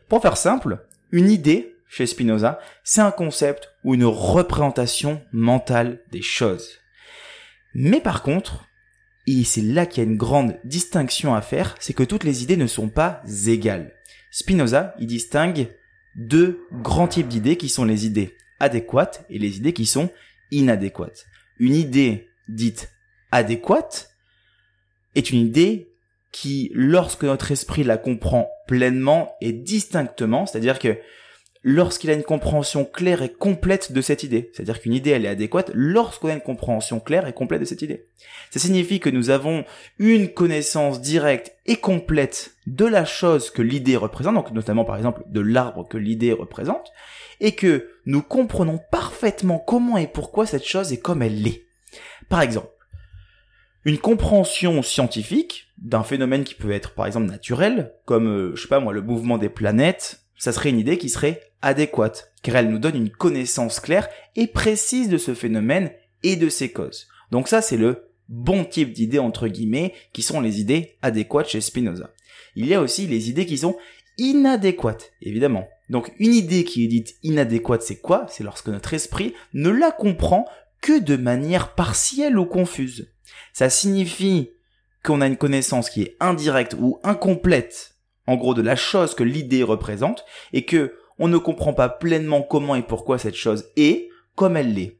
Pour 0.09 0.23
faire 0.23 0.37
simple, 0.37 0.87
une 1.13 1.31
idée, 1.31 1.77
chez 1.89 2.07
Spinoza, 2.07 2.59
c'est 2.85 3.03
un 3.03 3.11
concept 3.11 3.71
ou 3.85 3.95
une 3.95 4.05
représentation 4.05 5.23
mentale 5.33 6.01
des 6.11 6.23
choses. 6.23 6.79
Mais 7.75 8.01
par 8.01 8.23
contre, 8.23 8.67
et 9.27 9.45
c'est 9.45 9.63
là 9.63 9.87
qu'il 9.87 10.03
y 10.03 10.07
a 10.07 10.11
une 10.11 10.17
grande 10.17 10.59
distinction 10.65 11.35
à 11.35 11.43
faire, 11.43 11.77
c'est 11.79 11.93
que 11.93 12.03
toutes 12.03 12.25
les 12.25 12.43
idées 12.43 12.57
ne 12.57 12.67
sont 12.67 12.89
pas 12.89 13.23
égales. 13.47 13.93
Spinoza, 14.31 14.95
il 14.99 15.07
distingue 15.07 15.69
deux 16.17 16.67
grands 16.73 17.09
types 17.09 17.29
d'idées 17.29 17.57
qui 17.57 17.69
sont 17.69 17.85
les 17.85 18.07
idées 18.07 18.37
adéquates 18.59 19.25
et 19.29 19.39
les 19.39 19.59
idées 19.59 19.73
qui 19.73 19.87
sont 19.87 20.11
inadéquates. 20.51 21.27
Une 21.63 21.77
idée 21.77 22.29
dite 22.49 22.91
adéquate 23.31 24.11
est 25.15 25.31
une 25.31 25.39
idée 25.39 25.93
qui, 26.33 26.73
lorsque 26.75 27.23
notre 27.23 27.53
esprit 27.53 27.85
la 27.85 27.99
comprend 27.99 28.51
pleinement 28.67 29.37
et 29.41 29.53
distinctement, 29.53 30.45
c'est-à-dire 30.45 30.81
que 30.81 30.99
lorsqu'il 31.63 32.11
a 32.11 32.15
une 32.15 32.25
compréhension 32.25 32.85
claire 32.85 33.23
et 33.23 33.33
complète 33.33 33.93
de 33.93 34.01
cette 34.01 34.25
idée. 34.25 34.51
C'est-à-dire 34.53 34.81
qu'une 34.81 34.93
idée, 34.93 35.11
elle 35.11 35.25
est 35.25 35.29
adéquate 35.29 35.71
lorsqu'on 35.73 36.31
a 36.31 36.33
une 36.33 36.41
compréhension 36.41 36.99
claire 36.99 37.29
et 37.29 37.33
complète 37.33 37.61
de 37.61 37.67
cette 37.67 37.83
idée. 37.83 38.07
Ça 38.51 38.59
signifie 38.59 38.99
que 38.99 39.11
nous 39.11 39.31
avons 39.31 39.65
une 40.01 40.35
connaissance 40.35 41.01
directe 41.01 41.57
et 41.67 41.77
complète 41.77 42.57
de 42.67 42.87
la 42.87 43.05
chose 43.05 43.51
que 43.51 43.63
l'idée 43.63 43.97
représente, 43.97 44.35
donc 44.35 44.51
notamment 44.51 44.85
par 44.85 44.97
exemple 44.97 45.23
de 45.29 45.41
l'arbre 45.41 45.87
que 45.87 45.97
l'idée 45.97 46.33
représente, 46.33 46.91
et 47.43 47.53
que 47.53 47.91
nous 48.07 48.23
comprenons 48.23 48.81
parfaitement 48.91 49.59
comment 49.59 49.99
et 49.99 50.07
pourquoi 50.07 50.47
cette 50.47 50.65
chose 50.65 50.93
est 50.93 51.01
comme 51.01 51.23
elle 51.23 51.43
l'est. 51.43 51.67
Par 52.31 52.41
exemple, 52.41 52.69
une 53.85 53.99
compréhension 53.99 54.81
scientifique 54.81 55.67
d'un 55.77 56.05
phénomène 56.05 56.45
qui 56.45 56.55
peut 56.55 56.71
être 56.71 56.95
par 56.95 57.07
exemple 57.07 57.27
naturel, 57.27 57.95
comme 58.05 58.29
euh, 58.29 58.53
je 58.55 58.63
sais 58.63 58.69
pas 58.69 58.79
moi 58.79 58.93
le 58.93 59.03
mouvement 59.03 59.39
des 59.39 59.49
planètes, 59.49 60.23
ça 60.39 60.53
serait 60.53 60.71
une 60.71 60.79
idée 60.79 60.99
qui 60.99 61.09
serait 61.09 61.53
adéquate, 61.63 62.33
car 62.43 62.57
elle 62.57 62.71
nous 62.71 62.79
donne 62.79 62.97
une 62.97 63.11
connaissance 63.11 63.81
claire 63.81 64.09
et 64.37 64.47
précise 64.47 65.09
de 65.09 65.19
ce 65.19 65.35
phénomène 65.35 65.91
et 66.23 66.37
de 66.37 66.49
ses 66.49 66.71
causes. 66.71 67.09
Donc 67.33 67.49
ça, 67.49 67.61
c'est 67.61 67.77
le 67.77 68.09
bon 68.29 68.65
type 68.65 68.93
d'idées 68.93 69.19
entre 69.19 69.49
guillemets, 69.49 69.95
qui 70.13 70.23
sont 70.23 70.41
les 70.41 70.61
idées 70.61 70.97
adéquates 71.03 71.49
chez 71.49 71.61
Spinoza. 71.61 72.13
Il 72.55 72.67
y 72.67 72.75
a 72.75 72.81
aussi 72.81 73.09
les 73.09 73.31
idées 73.31 73.47
qui 73.47 73.59
sont 73.59 73.77
inadéquates, 74.19 75.13
évidemment. 75.21 75.69
Donc 75.93 76.13
une 76.19 76.35
idée 76.35 76.65
qui 76.65 76.85
est 76.85 76.89
dite 76.89 77.15
inadéquate, 77.23 77.83
c'est 77.83 78.01
quoi? 78.01 78.27
C'est 78.29 78.43
lorsque 78.43 78.69
notre 78.69 78.95
esprit 78.95 79.35
ne 79.55 79.71
la 79.71 79.93
comprend 79.93 80.47
que 80.81 80.99
de 80.99 81.17
manière 81.17 81.75
partielle 81.75 82.39
ou 82.39 82.47
confuse. 82.47 83.13
Ça 83.53 83.71
signifie 83.71 84.51
qu'on 85.05 85.21
a 85.21 85.27
une 85.27 85.37
connaissance 85.37 85.91
qui 85.91 86.03
est 86.03 86.17
indirecte 86.19 86.75
ou 86.81 86.99
incomplète 87.05 87.93
en 88.27 88.37
gros 88.37 88.55
de 88.55 88.63
la 88.63 88.77
chose 88.77 89.15
que 89.15 89.25
l'idée 89.25 89.63
représente, 89.63 90.25
et 90.53 90.65
que 90.65 90.95
on 91.19 91.29
ne 91.29 91.39
comprend 91.39 91.73
pas 91.73 91.89
pleinement 91.89 92.43
comment 92.43 92.75
et 92.75 92.83
pourquoi 92.83 93.19
cette 93.19 93.35
chose 93.35 93.67
est 93.77 94.09
comme 94.35 94.57
elle 94.57 94.75
l'est. 94.75 94.99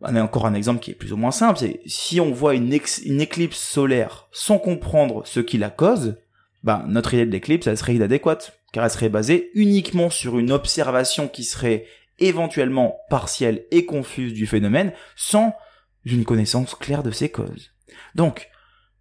On 0.00 0.16
a 0.16 0.22
encore 0.22 0.46
un 0.46 0.54
exemple 0.54 0.80
qui 0.80 0.92
est 0.92 0.94
plus 0.94 1.12
ou 1.12 1.16
moins 1.16 1.30
simple, 1.30 1.58
c'est 1.58 1.80
si 1.86 2.20
on 2.20 2.30
voit 2.30 2.54
une, 2.54 2.72
éclipse 2.72 3.58
solaire 3.58 4.28
sans 4.32 4.58
comprendre 4.58 5.26
ce 5.26 5.40
qui 5.40 5.58
la 5.58 5.68
cause, 5.68 6.16
ben, 6.62 6.84
notre 6.86 7.14
idée 7.14 7.26
de 7.26 7.30
l'éclipse, 7.30 7.66
elle 7.66 7.78
serait 7.78 7.94
inadéquate, 7.94 8.60
car 8.72 8.84
elle 8.84 8.90
serait 8.90 9.08
basée 9.08 9.50
uniquement 9.54 10.10
sur 10.10 10.38
une 10.38 10.52
observation 10.52 11.28
qui 11.28 11.44
serait 11.44 11.86
éventuellement 12.18 12.98
partielle 13.08 13.64
et 13.70 13.86
confuse 13.86 14.34
du 14.34 14.46
phénomène, 14.46 14.92
sans 15.16 15.54
une 16.04 16.24
connaissance 16.24 16.74
claire 16.74 17.02
de 17.02 17.10
ses 17.10 17.30
causes. 17.30 17.72
Donc, 18.14 18.48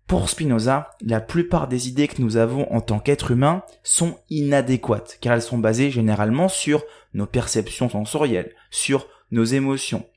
pour 0.08 0.30
Spinoza, 0.30 0.90
la 1.02 1.22
plupart 1.22 1.68
des 1.68 1.88
idées 1.88 2.08
que 2.08 2.22
nous 2.22 2.38
avons 2.38 2.72
en 2.74 2.82
tant 2.82 3.00
qu'être 3.00 3.32
humain 3.32 3.64
sont 3.84 4.18
inadéquates, 4.30 5.20
car 5.22 5.34
elles 5.34 5.42
sont 5.42 5.60
basées 5.60 5.92
généralement 5.92 6.50
sur 6.50 6.84
nos 7.14 7.28
perceptions 7.28 7.90
sensorielles, 7.90 8.56
sur 8.72 9.08
nos 9.32 9.44
émotions. 9.44 10.08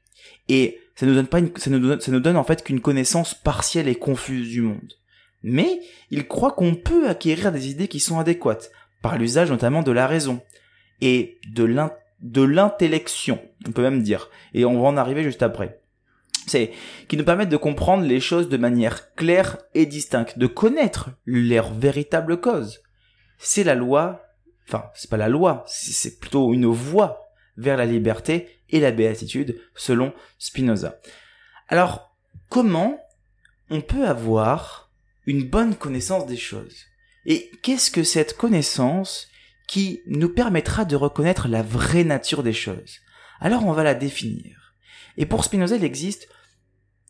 Et 0.49 0.79
ça 0.95 1.05
nous 1.05 1.15
donne 1.15 1.27
pas 1.27 1.41
ça 1.57 1.71
nous 1.71 2.01
ça 2.01 2.11
nous 2.11 2.21
donne 2.21 2.37
en 2.37 2.45
fait 2.45 2.65
qu'une 2.65 2.81
connaissance 2.81 3.35
partielle 3.35 3.89
et 3.89 3.95
confuse 3.95 4.49
du 4.49 4.63
monde. 4.63 4.95
Mais 5.43 5.81
il 6.11 6.27
croit 6.27 6.53
qu'on 6.53 6.75
peut 6.75 7.09
acquérir 7.09 7.53
des 7.53 7.69
idées 7.69 7.89
qui 7.89 8.01
sont 8.01 8.19
adéquates, 8.19 8.71
par 9.01 9.19
l'usage 9.19 9.51
notamment 9.51 9.83
de 9.83 9.93
la 9.93 10.07
raison, 10.07 10.41
et 11.01 11.39
de 11.51 12.43
l'intellection, 12.43 13.41
on 13.67 13.73
peut 13.73 13.83
même 13.83 14.03
dire. 14.03 14.31
Et 14.55 14.65
on 14.65 14.81
va 14.81 14.89
en 14.89 14.97
arriver 14.97 15.25
juste 15.25 15.43
après 15.43 15.83
c'est 16.47 16.73
qui 17.09 17.17
nous 17.17 17.25
permettent 17.25 17.49
de 17.49 17.57
comprendre 17.57 18.05
les 18.05 18.21
choses 18.21 18.49
de 18.49 18.57
manière 18.57 19.15
claire 19.15 19.59
et 19.75 19.87
distincte, 19.87 20.39
de 20.39 20.47
connaître 20.47 21.11
leur 21.25 21.73
véritable 21.73 22.41
cause. 22.41 22.83
C'est 23.39 23.65
la 23.65 23.75
loi, 23.75 24.27
enfin, 24.69 24.91
c'est 24.95 25.11
pas 25.11 25.17
la 25.17 25.29
loi, 25.29 25.65
c'est 25.67 26.19
plutôt 26.19 26.53
une 26.53 26.67
voie 26.67 27.29
vers 27.57 27.77
la 27.77 27.87
liberté 27.87 28.49
et 28.71 28.81
la 28.81 28.91
béatitude, 28.91 29.61
selon 29.75 30.13
Spinoza. 30.39 30.99
Alors, 31.69 32.17
comment 32.49 32.99
on 33.71 33.81
peut 33.81 34.07
avoir 34.07 34.91
une 35.27 35.49
bonne 35.49 35.75
connaissance 35.75 36.27
des 36.27 36.37
choses 36.37 36.87
Et 37.27 37.51
qu'est-ce 37.63 37.91
que 37.91 38.03
cette 38.03 38.37
connaissance 38.37 39.29
qui 39.69 40.03
nous 40.07 40.29
permettra 40.29 40.85
de 40.85 40.97
reconnaître 40.97 41.49
la 41.49 41.63
vraie 41.63 42.05
nature 42.05 42.43
des 42.43 42.53
choses? 42.53 42.99
Alors, 43.41 43.65
on 43.65 43.73
va 43.73 43.85
la 43.85 43.95
définir. 43.95 44.75
Et 45.17 45.27
pour 45.27 45.45
Spinoza, 45.45 45.77
il 45.77 45.85
existe 45.85 46.29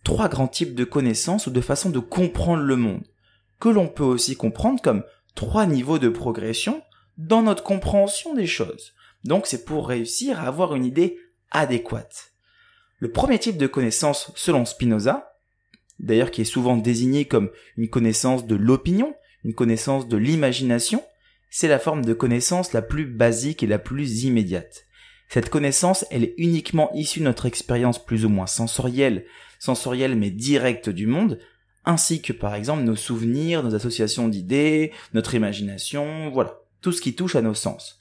trois 0.05 0.29
grands 0.29 0.49
types 0.49 0.75
de 0.75 0.85
connaissances 0.85 1.47
ou 1.47 1.51
de 1.51 1.61
façons 1.61 1.91
de 1.91 1.99
comprendre 1.99 2.63
le 2.63 2.77
monde, 2.77 3.07
que 3.61 3.69
l'on 3.69 3.89
peut 3.89 4.03
aussi 4.03 4.37
comprendre 4.37 4.83
comme 4.83 5.05
trois 5.35 5.67
niveaux 5.67 5.99
de 5.99 6.09
progression 6.09 6.83
dans 7.17 7.43
notre 7.43 7.63
compréhension 7.63 8.35
des 8.35 8.47
choses. 8.47 8.93
Donc 9.25 9.47
c'est 9.47 9.65
pour 9.65 9.89
réussir 9.89 10.41
à 10.41 10.49
avoir 10.49 10.75
une 10.75 10.85
idée 10.85 11.19
adéquate. 11.51 12.33
Le 12.99 13.13
premier 13.13 13.39
type 13.39 13.57
de 13.57 13.67
connaissance 13.67 14.33
selon 14.35 14.65
Spinoza, 14.65 15.32
d'ailleurs 16.03 16.31
qui 16.31 16.43
est 16.43 16.45
souvent 16.45 16.77
désigné 16.77 17.25
comme 17.25 17.51
une 17.77 17.89
connaissance 17.89 18.47
de 18.47 18.57
l'opinion, 18.57 19.15
une 19.45 19.55
connaissance 19.55 20.09
de 20.09 20.17
l'imagination, 20.17 21.03
c'est 21.51 21.69
la 21.69 21.79
forme 21.79 22.05
de 22.05 22.15
connaissance 22.15 22.73
la 22.73 22.83
plus 22.83 23.07
basique 23.07 23.63
et 23.63 23.67
la 23.67 23.79
plus 23.79 24.25
immédiate. 24.25 24.87
Cette 25.29 25.49
connaissance, 25.49 26.05
elle 26.11 26.25
est 26.25 26.35
uniquement 26.37 26.93
issue 26.95 27.21
de 27.21 27.25
notre 27.25 27.47
expérience 27.47 28.05
plus 28.05 28.25
ou 28.25 28.29
moins 28.29 28.47
sensorielle, 28.47 29.25
sensorielle 29.59 30.17
mais 30.17 30.31
directe 30.31 30.91
du 30.91 31.07
monde, 31.07 31.39
ainsi 31.85 32.21
que 32.21 32.33
par 32.33 32.55
exemple 32.55 32.83
nos 32.83 32.97
souvenirs, 32.97 33.63
nos 33.63 33.75
associations 33.75 34.29
d'idées, 34.29 34.93
notre 35.15 35.35
imagination, 35.35 36.31
voilà, 36.31 36.61
tout 36.81 36.93
ce 36.93 37.01
qui 37.01 37.15
touche 37.15 37.37
à 37.37 37.43
nos 37.43 37.55
sens. 37.55 38.01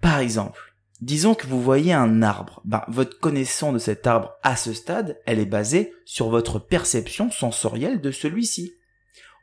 Par 0.00 0.18
exemple, 0.18 0.75
disons 1.00 1.34
que 1.34 1.46
vous 1.46 1.60
voyez 1.60 1.92
un 1.92 2.22
arbre, 2.22 2.60
ben, 2.64 2.82
votre 2.88 3.18
connaissance 3.18 3.74
de 3.74 3.78
cet 3.78 4.06
arbre 4.06 4.32
à 4.42 4.56
ce 4.56 4.72
stade, 4.72 5.18
elle 5.26 5.38
est 5.38 5.46
basée 5.46 5.92
sur 6.04 6.28
votre 6.28 6.58
perception 6.58 7.30
sensorielle 7.30 8.00
de 8.00 8.10
celui-ci. 8.10 8.74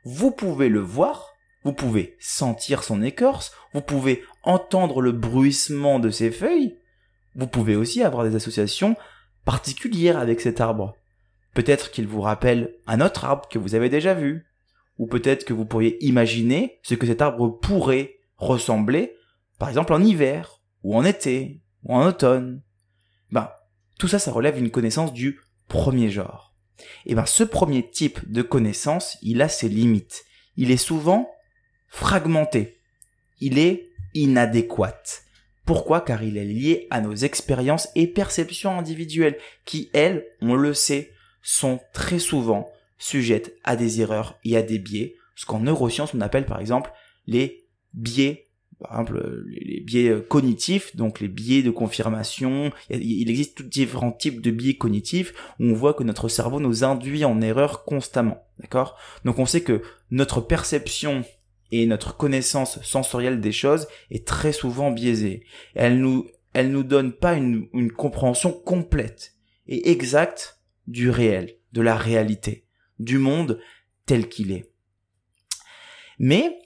Vous 0.04 0.30
pouvez 0.30 0.68
le 0.68 0.80
voir, 0.80 1.30
vous 1.64 1.72
pouvez 1.72 2.16
sentir 2.20 2.82
son 2.82 3.02
écorce, 3.02 3.52
vous 3.72 3.80
pouvez 3.80 4.22
entendre 4.42 5.00
le 5.00 5.12
bruissement 5.12 5.98
de 5.98 6.10
ses 6.10 6.30
feuilles, 6.30 6.76
vous 7.34 7.46
pouvez 7.46 7.76
aussi 7.76 8.02
avoir 8.02 8.24
des 8.24 8.36
associations 8.36 8.96
particulières 9.44 10.18
avec 10.18 10.40
cet 10.40 10.60
arbre. 10.60 10.94
Peut-être 11.54 11.90
qu'il 11.90 12.06
vous 12.06 12.20
rappelle 12.20 12.74
un 12.86 13.00
autre 13.00 13.24
arbre 13.24 13.48
que 13.48 13.58
vous 13.58 13.74
avez 13.74 13.88
déjà 13.88 14.14
vu. 14.14 14.46
Ou 14.98 15.06
peut-être 15.06 15.44
que 15.44 15.52
vous 15.52 15.64
pourriez 15.64 16.04
imaginer 16.04 16.78
ce 16.82 16.94
que 16.94 17.06
cet 17.06 17.20
arbre 17.20 17.48
pourrait 17.48 18.16
ressembler, 18.36 19.16
par 19.58 19.68
exemple 19.68 19.92
en 19.92 20.02
hiver, 20.02 20.53
ou 20.84 20.96
en 20.96 21.04
été, 21.04 21.60
ou 21.82 21.94
en 21.94 22.06
automne. 22.06 22.62
Ben, 23.32 23.50
tout 23.98 24.06
ça, 24.06 24.20
ça 24.20 24.30
relève 24.30 24.58
une 24.58 24.70
connaissance 24.70 25.12
du 25.12 25.40
premier 25.66 26.10
genre. 26.10 26.54
Et 27.06 27.16
ben, 27.16 27.26
ce 27.26 27.42
premier 27.42 27.90
type 27.90 28.30
de 28.30 28.42
connaissance, 28.42 29.18
il 29.22 29.42
a 29.42 29.48
ses 29.48 29.68
limites. 29.68 30.24
Il 30.56 30.70
est 30.70 30.76
souvent 30.76 31.28
fragmenté. 31.88 32.78
Il 33.40 33.58
est 33.58 33.88
inadéquat. 34.14 35.02
Pourquoi? 35.66 36.02
Car 36.02 36.22
il 36.22 36.36
est 36.36 36.44
lié 36.44 36.86
à 36.90 37.00
nos 37.00 37.14
expériences 37.14 37.88
et 37.94 38.06
perceptions 38.06 38.78
individuelles 38.78 39.38
qui, 39.64 39.90
elles, 39.94 40.24
on 40.40 40.54
le 40.54 40.74
sait, 40.74 41.12
sont 41.42 41.80
très 41.92 42.18
souvent 42.18 42.70
sujettes 42.98 43.54
à 43.64 43.76
des 43.76 44.00
erreurs 44.00 44.38
et 44.44 44.56
à 44.56 44.62
des 44.62 44.78
biais, 44.78 45.16
ce 45.34 45.46
qu'en 45.46 45.60
neurosciences 45.60 46.14
on 46.14 46.20
appelle 46.20 46.46
par 46.46 46.60
exemple 46.60 46.90
les 47.26 47.66
biais, 47.92 48.48
par 48.80 48.92
exemple 48.92 49.44
les 49.46 49.80
biais 49.80 50.08
euh, 50.10 50.20
cognitifs, 50.20 50.94
donc 50.96 51.20
les 51.20 51.28
biais 51.28 51.62
de 51.62 51.70
confirmation. 51.70 52.72
Il 52.90 53.30
existe 53.30 53.56
tous 53.56 53.64
différents 53.64 54.12
types 54.12 54.40
de 54.40 54.50
biais 54.50 54.76
cognitifs 54.76 55.32
où 55.60 55.64
on 55.64 55.74
voit 55.74 55.94
que 55.94 56.02
notre 56.02 56.28
cerveau 56.28 56.60
nous 56.60 56.84
induit 56.84 57.24
en 57.24 57.40
erreur 57.40 57.84
constamment, 57.84 58.46
d'accord? 58.58 58.96
Donc 59.24 59.38
on 59.38 59.46
sait 59.46 59.62
que 59.62 59.82
notre 60.10 60.40
perception 60.40 61.24
et 61.70 61.86
notre 61.86 62.16
connaissance 62.16 62.80
sensorielle 62.82 63.40
des 63.40 63.52
choses 63.52 63.88
est 64.10 64.26
très 64.26 64.52
souvent 64.52 64.90
biaisée. 64.90 65.44
Elle 65.74 66.00
nous 66.00 66.26
elle 66.52 66.70
nous 66.70 66.84
donne 66.84 67.12
pas 67.12 67.34
une, 67.34 67.68
une 67.72 67.90
compréhension 67.90 68.52
complète 68.52 69.34
et 69.66 69.90
exacte 69.90 70.60
du 70.86 71.10
réel, 71.10 71.56
de 71.72 71.82
la 71.82 71.96
réalité, 71.96 72.64
du 73.00 73.18
monde 73.18 73.60
tel 74.06 74.28
qu'il 74.28 74.52
est. 74.52 74.70
Mais, 76.18 76.56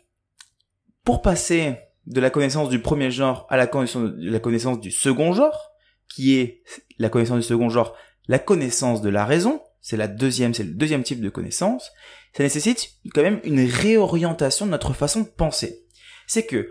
pour 1.05 1.23
passer 1.23 1.77
de 2.09 2.21
la 2.21 2.31
connaissance 2.31 2.71
du 2.71 2.81
premier 2.81 3.11
genre 3.11 3.47
à 3.51 3.57
la 3.57 3.67
connaissance, 3.67 4.81
du 4.81 4.91
second 4.91 5.33
genre, 5.33 5.73
qui 6.09 6.37
est 6.37 6.63
la 6.99 7.11
connaissance 7.11 7.39
du 7.39 7.47
second 7.47 7.69
genre, 7.69 7.95
la 8.29 8.39
connaissance 8.39 9.03
de 9.03 9.11
la 9.11 9.27
raison, 9.27 9.63
c'est 9.83 9.99
la 9.99 10.09
deuxième, 10.09 10.55
c'est 10.55 10.65
le 10.65 10.73
deuxième 10.73 11.03
type 11.03 11.21
de 11.21 11.29
connaissance, 11.29 11.93
ça 12.33 12.43
nécessite 12.43 12.95
quand 13.15 13.23
même 13.23 13.41
une 13.45 13.65
réorientation 13.65 14.65
de 14.65 14.71
notre 14.71 14.95
façon 14.95 15.21
de 15.21 15.29
penser. 15.29 15.85
C'est 16.27 16.47
que, 16.47 16.71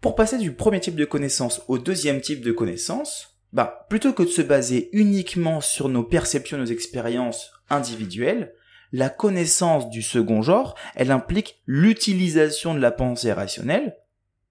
pour 0.00 0.16
passer 0.16 0.38
du 0.38 0.52
premier 0.52 0.80
type 0.80 0.96
de 0.96 1.04
connaissance 1.04 1.62
au 1.68 1.78
deuxième 1.78 2.20
type 2.20 2.44
de 2.44 2.52
connaissance, 2.52 3.38
bah, 3.52 3.86
plutôt 3.88 4.12
que 4.12 4.24
de 4.24 4.28
se 4.28 4.42
baser 4.42 4.90
uniquement 4.92 5.60
sur 5.60 5.88
nos 5.88 6.02
perceptions, 6.02 6.58
nos 6.58 6.64
expériences 6.64 7.52
individuelles, 7.70 8.54
la 8.92 9.08
connaissance 9.08 9.88
du 9.88 10.02
second 10.02 10.42
genre, 10.42 10.74
elle 10.96 11.12
implique 11.12 11.62
l'utilisation 11.66 12.74
de 12.74 12.80
la 12.80 12.90
pensée 12.90 13.32
rationnelle 13.32 13.96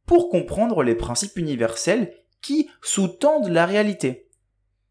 pour 0.06 0.30
comprendre 0.30 0.84
les 0.84 0.96
principes 0.96 1.38
universels 1.38 2.14
qui 2.42 2.70
sous-tendent 2.82 3.50
la 3.50 3.66
réalité. 3.66 4.30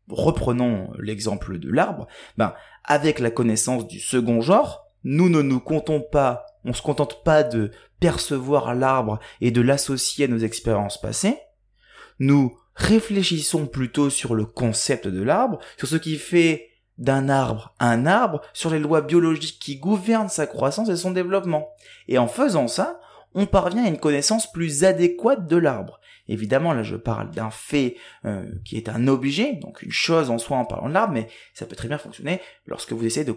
Reprenons 0.09 0.90
l'exemple 0.99 1.59
de 1.59 1.71
l'arbre. 1.71 2.07
Ben, 2.37 2.54
avec 2.85 3.19
la 3.19 3.31
connaissance 3.31 3.87
du 3.87 4.00
second 4.00 4.40
genre, 4.40 4.87
nous 5.04 5.28
ne 5.28 5.42
nous 5.42 5.61
comptons 5.61 6.00
pas, 6.00 6.47
on 6.64 6.73
se 6.73 6.83
contente 6.83 7.25
pas 7.25 7.42
de 7.42 7.71
percevoir 8.00 8.75
l'arbre 8.75 9.21
et 9.40 9.50
de 9.50 9.61
l'associer 9.61 10.25
à 10.25 10.28
nos 10.28 10.38
expériences 10.38 11.00
passées. 11.00 11.38
Nous 12.19 12.57
réfléchissons 12.75 13.66
plutôt 13.66 14.11
sur 14.11 14.35
le 14.35 14.47
concept 14.47 15.07
de 15.09 15.23
l'arbre, 15.23 15.59
sur 15.76 15.88
ce 15.88 15.97
qui 15.97 16.16
fait 16.16 16.69
d'un 16.99 17.28
arbre 17.28 17.75
un 17.81 18.07
arbre, 18.07 18.42
sur 18.52 18.71
les 18.71 18.78
lois 18.78 19.00
biologiques 19.00 19.59
qui 19.61 19.76
gouvernent 19.76 20.28
sa 20.28 20.47
croissance 20.47 20.88
et 20.88 20.97
son 20.97 21.11
développement. 21.11 21.69
Et 22.09 22.19
en 22.19 22.28
faisant 22.28 22.69
ça, 22.69 23.00
on 23.35 23.47
parvient 23.47 23.85
à 23.85 23.89
une 23.89 23.99
connaissance 23.99 24.51
plus 24.51 24.85
adéquate 24.85 25.47
de 25.47 25.57
l'arbre. 25.57 26.01
Évidemment, 26.29 26.73
là, 26.73 26.83
je 26.83 26.97
parle 26.97 27.31
d'un 27.31 27.51
fait 27.51 27.97
euh, 28.25 28.47
qui 28.65 28.77
est 28.77 28.89
un 28.89 29.09
objet, 29.09 29.55
donc 29.55 29.83
une 29.83 29.91
chose 29.91 30.31
en 30.31 30.39
soi 30.39 30.57
en 30.57 30.65
parlant 30.65 30.89
de 30.89 30.95
l'arbre, 30.95 31.15
mais 31.15 31.29
ça 31.53 31.67
peut 31.67 31.77
très 31.77 31.89
bien 31.89 31.99
fonctionner 31.99 32.41
lorsque 32.67 32.93
vous 32.93 33.05
essayez 33.05 33.27
de, 33.27 33.35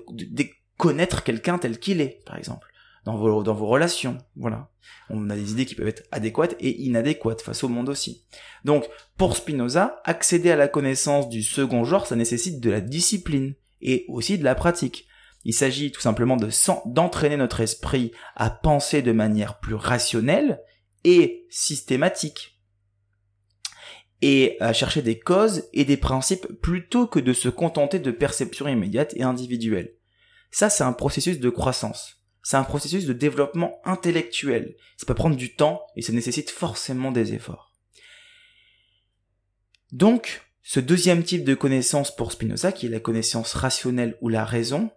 connaître 0.77 1.23
quelqu'un 1.23 1.57
tel 1.57 1.79
qu'il 1.79 2.01
est, 2.01 2.21
par 2.25 2.37
exemple, 2.37 2.67
dans 3.05 3.15
vos, 3.15 3.43
dans 3.43 3.53
vos 3.53 3.67
relations. 3.67 4.17
Voilà. 4.35 4.69
On 5.09 5.29
a 5.29 5.35
des 5.35 5.53
idées 5.53 5.65
qui 5.65 5.73
peuvent 5.73 5.87
être 5.87 6.03
adéquates 6.11 6.55
et 6.59 6.81
inadéquates 6.83 7.41
face 7.41 7.63
au 7.63 7.69
monde 7.69 7.87
aussi. 7.87 8.25
Donc, 8.65 8.85
pour 9.17 9.37
Spinoza, 9.37 10.01
accéder 10.03 10.51
à 10.51 10.57
la 10.57 10.67
connaissance 10.67 11.29
du 11.29 11.43
second 11.43 11.85
genre, 11.85 12.07
ça 12.07 12.17
nécessite 12.17 12.59
de 12.59 12.69
la 12.69 12.81
discipline 12.81 13.55
et 13.81 14.05
aussi 14.09 14.37
de 14.37 14.43
la 14.43 14.53
pratique. 14.53 15.07
Il 15.45 15.53
s'agit 15.53 15.91
tout 15.91 16.01
simplement 16.01 16.37
de 16.37 16.49
d'entraîner 16.87 17.37
notre 17.37 17.61
esprit 17.61 18.11
à 18.35 18.49
penser 18.49 19.03
de 19.03 19.11
manière 19.11 19.59
plus 19.59 19.75
rationnelle 19.75 20.59
et 21.03 21.45
systématique. 21.49 22.59
Et 24.21 24.57
à 24.59 24.73
chercher 24.73 25.03
des 25.03 25.19
causes 25.19 25.69
et 25.71 25.85
des 25.85 25.97
principes 25.97 26.47
plutôt 26.61 27.05
que 27.05 27.19
de 27.19 27.31
se 27.31 27.47
contenter 27.47 27.99
de 27.99 28.09
perceptions 28.09 28.67
immédiates 28.67 29.13
et 29.15 29.21
individuelles. 29.21 29.93
Ça, 30.49 30.69
c'est 30.69 30.83
un 30.83 30.93
processus 30.93 31.39
de 31.39 31.49
croissance. 31.49 32.23
C'est 32.41 32.57
un 32.57 32.63
processus 32.63 33.05
de 33.05 33.13
développement 33.13 33.79
intellectuel. 33.85 34.75
Ça 34.97 35.05
peut 35.05 35.13
prendre 35.13 35.35
du 35.35 35.55
temps 35.55 35.85
et 35.95 36.01
ça 36.01 36.13
nécessite 36.13 36.49
forcément 36.49 37.11
des 37.11 37.33
efforts. 37.33 37.71
Donc, 39.91 40.41
ce 40.63 40.79
deuxième 40.79 41.23
type 41.23 41.43
de 41.43 41.53
connaissance 41.53 42.15
pour 42.15 42.31
Spinoza, 42.31 42.71
qui 42.71 42.87
est 42.87 42.89
la 42.89 42.99
connaissance 42.99 43.53
rationnelle 43.53 44.17
ou 44.21 44.29
la 44.29 44.43
raison, 44.43 44.89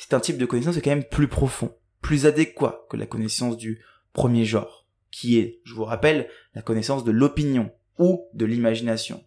c'est 0.00 0.14
un 0.14 0.20
type 0.20 0.38
de 0.38 0.46
connaissance 0.46 0.72
qui 0.72 0.78
est 0.78 0.82
quand 0.82 0.90
même 0.90 1.04
plus 1.04 1.28
profond, 1.28 1.76
plus 2.00 2.24
adéquat 2.24 2.86
que 2.88 2.96
la 2.96 3.04
connaissance 3.04 3.58
du 3.58 3.84
premier 4.14 4.46
genre, 4.46 4.86
qui 5.10 5.38
est, 5.38 5.60
je 5.62 5.74
vous 5.74 5.84
rappelle, 5.84 6.26
la 6.54 6.62
connaissance 6.62 7.04
de 7.04 7.10
l'opinion 7.10 7.70
ou 7.98 8.26
de 8.32 8.46
l'imagination. 8.46 9.22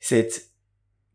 Cette 0.00 0.48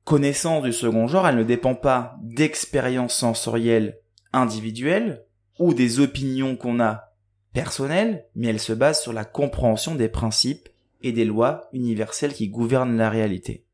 connaissance 0.04 0.64
du 0.64 0.74
second 0.74 1.08
genre, 1.08 1.28
elle 1.28 1.38
ne 1.38 1.44
dépend 1.44 1.74
pas 1.74 2.16
d'expériences 2.22 3.16
sensorielles 3.16 3.98
individuelles 4.32 5.26
ou 5.58 5.74
des 5.74 6.00
opinions 6.00 6.56
qu'on 6.56 6.80
a 6.80 7.16
personnelles, 7.52 8.28
mais 8.36 8.50
elle 8.50 8.60
se 8.60 8.74
base 8.74 9.02
sur 9.02 9.12
la 9.12 9.26
compréhension 9.26 9.96
des 9.96 10.08
principes 10.08 10.70
et 11.02 11.14
des 11.14 11.26
lois 11.26 11.68
universelles 11.74 12.36
qui 12.36 12.50
gouvernent 12.50 12.96
la 12.96 13.10
réalité. 13.10 13.66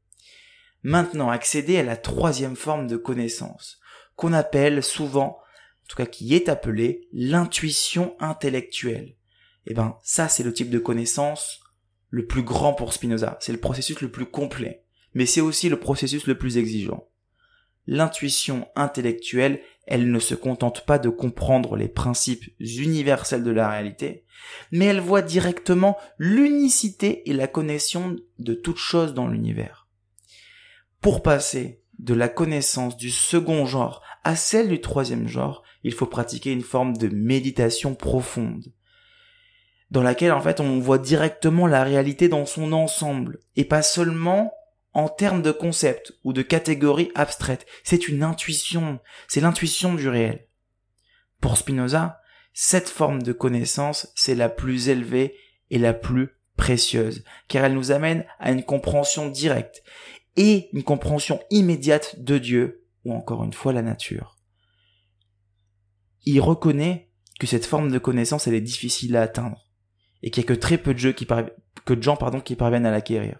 Maintenant, 0.81 1.29
accéder 1.29 1.77
à 1.77 1.83
la 1.83 1.97
troisième 1.97 2.55
forme 2.55 2.87
de 2.87 2.95
connaissance, 2.95 3.81
qu'on 4.23 4.31
appelle 4.31 4.81
souvent, 4.81 5.37
en 5.83 5.87
tout 5.89 5.97
cas 5.97 6.05
qui 6.05 6.33
est 6.33 6.47
appelée 6.47 7.09
l'intuition 7.11 8.15
intellectuelle. 8.21 9.17
Eh 9.67 9.73
ben, 9.73 9.97
ça 10.01 10.29
c'est 10.29 10.43
le 10.43 10.53
type 10.53 10.69
de 10.69 10.79
connaissance 10.79 11.59
le 12.09 12.25
plus 12.25 12.41
grand 12.41 12.73
pour 12.73 12.93
Spinoza. 12.93 13.37
C'est 13.41 13.51
le 13.51 13.59
processus 13.59 13.99
le 13.99 14.09
plus 14.09 14.25
complet. 14.25 14.85
Mais 15.13 15.25
c'est 15.25 15.41
aussi 15.41 15.67
le 15.67 15.77
processus 15.77 16.25
le 16.25 16.37
plus 16.37 16.57
exigeant. 16.57 17.09
L'intuition 17.85 18.69
intellectuelle, 18.77 19.59
elle 19.87 20.09
ne 20.09 20.19
se 20.19 20.35
contente 20.35 20.85
pas 20.85 20.99
de 20.99 21.09
comprendre 21.09 21.75
les 21.75 21.89
principes 21.89 22.45
universels 22.61 23.43
de 23.43 23.51
la 23.51 23.69
réalité, 23.69 24.23
mais 24.71 24.85
elle 24.85 25.01
voit 25.01 25.21
directement 25.21 25.97
l'unicité 26.17 27.29
et 27.29 27.33
la 27.33 27.47
connexion 27.47 28.15
de 28.39 28.53
toute 28.53 28.77
chose 28.77 29.13
dans 29.13 29.27
l'univers. 29.27 29.89
Pour 31.01 31.23
passer 31.23 31.82
de 32.03 32.13
la 32.13 32.27
connaissance 32.27 32.97
du 32.97 33.09
second 33.09 33.65
genre 33.65 34.01
à 34.25 34.35
celle 34.35 34.67
du 34.67 34.81
troisième 34.81 35.27
genre, 35.27 35.63
il 35.83 35.93
faut 35.93 36.05
pratiquer 36.05 36.51
une 36.51 36.61
forme 36.61 36.97
de 36.97 37.07
méditation 37.07 37.95
profonde, 37.95 38.73
dans 39.89 40.03
laquelle 40.03 40.33
en 40.33 40.41
fait 40.41 40.59
on 40.59 40.79
voit 40.79 40.97
directement 40.97 41.65
la 41.65 41.83
réalité 41.83 42.27
dans 42.27 42.45
son 42.45 42.73
ensemble, 42.73 43.39
et 43.55 43.63
pas 43.63 43.81
seulement 43.81 44.53
en 44.93 45.07
termes 45.07 45.41
de 45.41 45.51
concepts 45.51 46.13
ou 46.23 46.33
de 46.33 46.41
catégories 46.41 47.11
abstraites. 47.15 47.65
C'est 47.83 48.07
une 48.07 48.21
intuition, 48.21 48.99
c'est 49.27 49.41
l'intuition 49.41 49.95
du 49.95 50.07
réel. 50.09 50.47
Pour 51.39 51.57
Spinoza, 51.57 52.19
cette 52.53 52.89
forme 52.89 53.23
de 53.23 53.33
connaissance, 53.33 54.11
c'est 54.13 54.35
la 54.35 54.49
plus 54.49 54.89
élevée 54.89 55.35
et 55.69 55.79
la 55.79 55.93
plus 55.93 56.29
précieuse, 56.57 57.23
car 57.47 57.65
elle 57.65 57.73
nous 57.73 57.91
amène 57.91 58.25
à 58.39 58.51
une 58.51 58.63
compréhension 58.63 59.29
directe 59.29 59.83
et 60.35 60.69
une 60.73 60.83
compréhension 60.83 61.39
immédiate 61.49 62.19
de 62.19 62.37
Dieu, 62.37 62.85
ou 63.05 63.13
encore 63.13 63.43
une 63.43 63.53
fois 63.53 63.73
la 63.73 63.81
nature. 63.81 64.37
Il 66.25 66.39
reconnaît 66.39 67.09
que 67.39 67.47
cette 67.47 67.65
forme 67.65 67.91
de 67.91 67.99
connaissance, 67.99 68.47
elle 68.47 68.53
est 68.53 68.61
difficile 68.61 69.15
à 69.17 69.21
atteindre, 69.21 69.67
et 70.21 70.31
qu'il 70.31 70.41
n'y 70.41 70.47
a 70.47 70.55
que 70.55 70.59
très 70.59 70.77
peu 70.77 70.93
de, 70.93 70.99
jeux 70.99 71.11
qui 71.11 71.27
que 71.85 71.93
de 71.93 72.03
gens 72.03 72.15
pardon, 72.15 72.39
qui 72.39 72.55
parviennent 72.55 72.85
à 72.85 72.91
l'acquérir. 72.91 73.39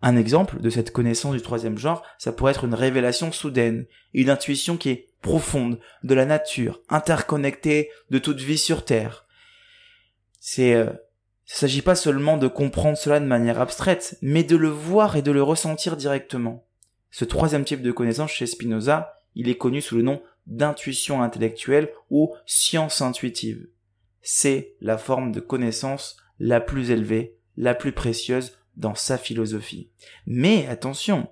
Un 0.00 0.16
exemple 0.16 0.60
de 0.60 0.70
cette 0.70 0.90
connaissance 0.90 1.34
du 1.34 1.42
troisième 1.42 1.78
genre, 1.78 2.02
ça 2.18 2.32
pourrait 2.32 2.52
être 2.52 2.64
une 2.64 2.74
révélation 2.74 3.30
soudaine, 3.30 3.86
une 4.14 4.30
intuition 4.30 4.76
qui 4.76 4.90
est 4.90 5.08
profonde 5.20 5.78
de 6.02 6.14
la 6.14 6.26
nature, 6.26 6.80
interconnectée 6.88 7.90
de 8.10 8.18
toute 8.18 8.40
vie 8.40 8.58
sur 8.58 8.84
Terre. 8.84 9.26
C'est 10.40 10.74
euh, 10.74 10.90
il 11.48 11.52
ne 11.52 11.58
s'agit 11.58 11.82
pas 11.82 11.94
seulement 11.94 12.36
de 12.36 12.48
comprendre 12.48 12.96
cela 12.96 13.20
de 13.20 13.26
manière 13.26 13.60
abstraite, 13.60 14.16
mais 14.22 14.44
de 14.44 14.56
le 14.56 14.68
voir 14.68 15.16
et 15.16 15.22
de 15.22 15.32
le 15.32 15.42
ressentir 15.42 15.96
directement. 15.96 16.64
Ce 17.10 17.24
troisième 17.24 17.64
type 17.64 17.82
de 17.82 17.92
connaissance 17.92 18.30
chez 18.30 18.46
Spinoza, 18.46 19.20
il 19.34 19.48
est 19.48 19.58
connu 19.58 19.80
sous 19.80 19.96
le 19.96 20.02
nom 20.02 20.22
d'intuition 20.46 21.22
intellectuelle 21.22 21.90
ou 22.10 22.34
science 22.46 23.00
intuitive. 23.02 23.68
C'est 24.22 24.74
la 24.80 24.98
forme 24.98 25.32
de 25.32 25.40
connaissance 25.40 26.16
la 26.38 26.60
plus 26.60 26.90
élevée, 26.90 27.36
la 27.56 27.74
plus 27.74 27.92
précieuse 27.92 28.58
dans 28.76 28.94
sa 28.94 29.18
philosophie. 29.18 29.90
Mais 30.26 30.66
attention, 30.68 31.28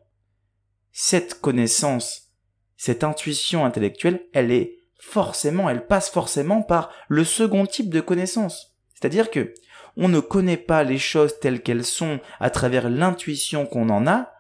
cette 0.92 1.40
connaissance, 1.40 2.32
cette 2.76 3.04
intuition 3.04 3.64
intellectuelle, 3.64 4.26
elle 4.32 4.50
est 4.50 4.78
forcément, 4.98 5.70
elle 5.70 5.86
passe 5.86 6.10
forcément 6.10 6.62
par 6.62 6.90
le 7.08 7.24
second 7.24 7.64
type 7.64 7.90
de 7.90 8.00
connaissance. 8.00 8.76
C'est-à-dire 8.92 9.30
que 9.30 9.54
on 9.96 10.08
ne 10.08 10.20
connaît 10.20 10.56
pas 10.56 10.82
les 10.84 10.98
choses 10.98 11.38
telles 11.40 11.62
qu'elles 11.62 11.84
sont 11.84 12.20
à 12.38 12.50
travers 12.50 12.88
l'intuition 12.88 13.66
qu'on 13.66 13.88
en 13.90 14.06
a 14.06 14.32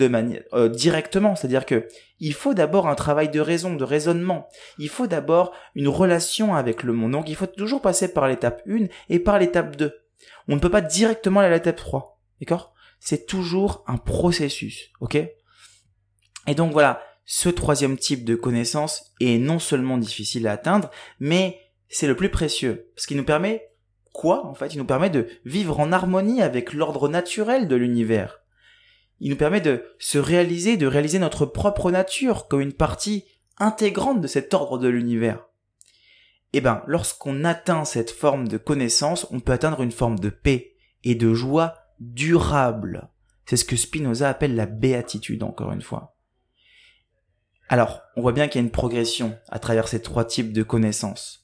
euh, 0.00 0.68
directement, 0.68 1.36
c'est-à-dire 1.36 1.66
que 1.66 1.86
il 2.18 2.32
faut 2.32 2.54
d'abord 2.54 2.88
un 2.88 2.94
travail 2.94 3.28
de 3.28 3.40
raison, 3.40 3.74
de 3.74 3.84
raisonnement. 3.84 4.48
Il 4.78 4.88
faut 4.88 5.06
d'abord 5.06 5.52
une 5.74 5.88
relation 5.88 6.54
avec 6.54 6.82
le 6.82 6.92
monde. 6.92 7.12
Donc 7.12 7.28
il 7.28 7.36
faut 7.36 7.46
toujours 7.46 7.82
passer 7.82 8.12
par 8.12 8.28
l'étape 8.28 8.62
1 8.66 8.86
et 9.10 9.18
par 9.18 9.38
l'étape 9.38 9.76
2. 9.76 9.92
On 10.48 10.54
ne 10.54 10.60
peut 10.60 10.70
pas 10.70 10.80
directement 10.80 11.40
aller 11.40 11.50
à 11.50 11.56
l'étape 11.56 11.76
3. 11.76 12.20
D'accord? 12.40 12.72
C'est 13.00 13.26
toujours 13.26 13.84
un 13.86 13.96
processus, 13.96 14.90
OK? 15.00 15.16
Et 16.46 16.54
donc 16.54 16.72
voilà, 16.72 17.02
ce 17.24 17.48
troisième 17.48 17.98
type 17.98 18.24
de 18.24 18.34
connaissance 18.34 19.12
est 19.20 19.38
non 19.38 19.58
seulement 19.58 19.98
difficile 19.98 20.46
à 20.46 20.52
atteindre, 20.52 20.90
mais 21.18 21.58
c'est 21.88 22.06
le 22.06 22.16
plus 22.16 22.30
précieux, 22.30 22.90
parce 22.94 23.06
qu'il 23.06 23.16
nous 23.16 23.24
permet 23.24 23.71
quoi 24.12 24.46
en 24.46 24.54
fait 24.54 24.74
Il 24.74 24.78
nous 24.78 24.84
permet 24.84 25.10
de 25.10 25.26
vivre 25.44 25.80
en 25.80 25.92
harmonie 25.92 26.42
avec 26.42 26.72
l'ordre 26.72 27.08
naturel 27.08 27.68
de 27.68 27.76
l'univers. 27.76 28.40
Il 29.20 29.30
nous 29.30 29.36
permet 29.36 29.60
de 29.60 29.84
se 29.98 30.18
réaliser, 30.18 30.76
de 30.76 30.86
réaliser 30.86 31.18
notre 31.18 31.46
propre 31.46 31.90
nature 31.90 32.48
comme 32.48 32.60
une 32.60 32.72
partie 32.72 33.24
intégrante 33.58 34.20
de 34.20 34.26
cet 34.26 34.54
ordre 34.54 34.78
de 34.78 34.88
l'univers. 34.88 35.46
Eh 36.52 36.60
ben, 36.60 36.82
lorsqu'on 36.86 37.44
atteint 37.44 37.84
cette 37.84 38.10
forme 38.10 38.48
de 38.48 38.58
connaissance, 38.58 39.26
on 39.30 39.40
peut 39.40 39.52
atteindre 39.52 39.82
une 39.82 39.92
forme 39.92 40.18
de 40.18 40.28
paix 40.28 40.74
et 41.04 41.14
de 41.14 41.32
joie 41.32 41.74
durable. 42.00 43.08
C'est 43.46 43.56
ce 43.56 43.64
que 43.64 43.76
Spinoza 43.76 44.28
appelle 44.28 44.54
la 44.54 44.66
béatitude, 44.66 45.42
encore 45.42 45.72
une 45.72 45.82
fois. 45.82 46.16
Alors, 47.68 48.02
on 48.16 48.22
voit 48.22 48.32
bien 48.32 48.48
qu'il 48.48 48.60
y 48.60 48.64
a 48.64 48.66
une 48.66 48.72
progression 48.72 49.38
à 49.48 49.58
travers 49.58 49.88
ces 49.88 50.02
trois 50.02 50.24
types 50.24 50.52
de 50.52 50.62
connaissances 50.62 51.41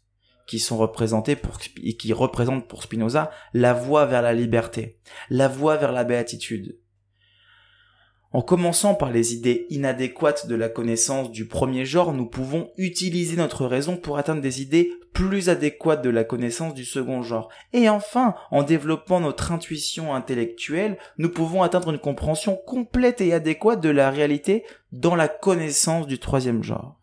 qui 0.49 0.59
sont 0.59 0.79
représentés 0.79 1.37
pour, 1.37 1.59
et 1.81 1.97
qui 1.97 2.13
représentent 2.13 2.67
pour 2.67 2.83
Spinoza 2.83 3.31
la 3.55 3.75
voie 3.75 4.07
vers 4.07 4.23
la 4.23 4.33
liberté, 4.33 4.99
la 5.31 5.47
voie 5.47 5.77
vers 5.77 5.93
la 5.93 6.05
béatitude. 6.05 6.79
En 8.33 8.43
commençant 8.43 8.95
par 8.95 9.11
les 9.11 9.33
idées 9.35 9.67
inadéquates 9.71 10.49
de 10.49 10.55
la 10.55 10.69
connaissance 10.69 11.31
du 11.31 11.47
premier 11.47 11.85
genre, 11.87 12.13
nous 12.13 12.27
pouvons 12.27 12.71
utiliser 12.77 13.37
notre 13.37 13.65
raison 13.67 13.97
pour 13.97 14.19
atteindre 14.19 14.43
des 14.43 14.61
idées 14.61 14.91
plus 15.15 15.49
adéquates 15.49 16.03
de 16.03 16.11
la 16.11 16.25
connaissance 16.25 16.75
du 16.75 16.85
second 16.85 17.23
genre. 17.23 17.51
Et 17.73 17.89
enfin, 17.89 18.35
en 18.51 18.63
développant 18.63 19.21
notre 19.21 19.53
intuition 19.53 20.15
intellectuelle, 20.15 20.99
nous 21.17 21.31
pouvons 21.31 21.63
atteindre 21.63 21.91
une 21.91 21.99
compréhension 21.99 22.59
complète 22.67 23.21
et 23.23 23.33
adéquate 23.33 23.81
de 23.81 23.89
la 23.89 24.11
réalité 24.11 24.65
dans 24.93 25.17
la 25.17 25.29
connaissance 25.29 26.07
du 26.07 26.19
troisième 26.19 26.63
genre. 26.63 27.01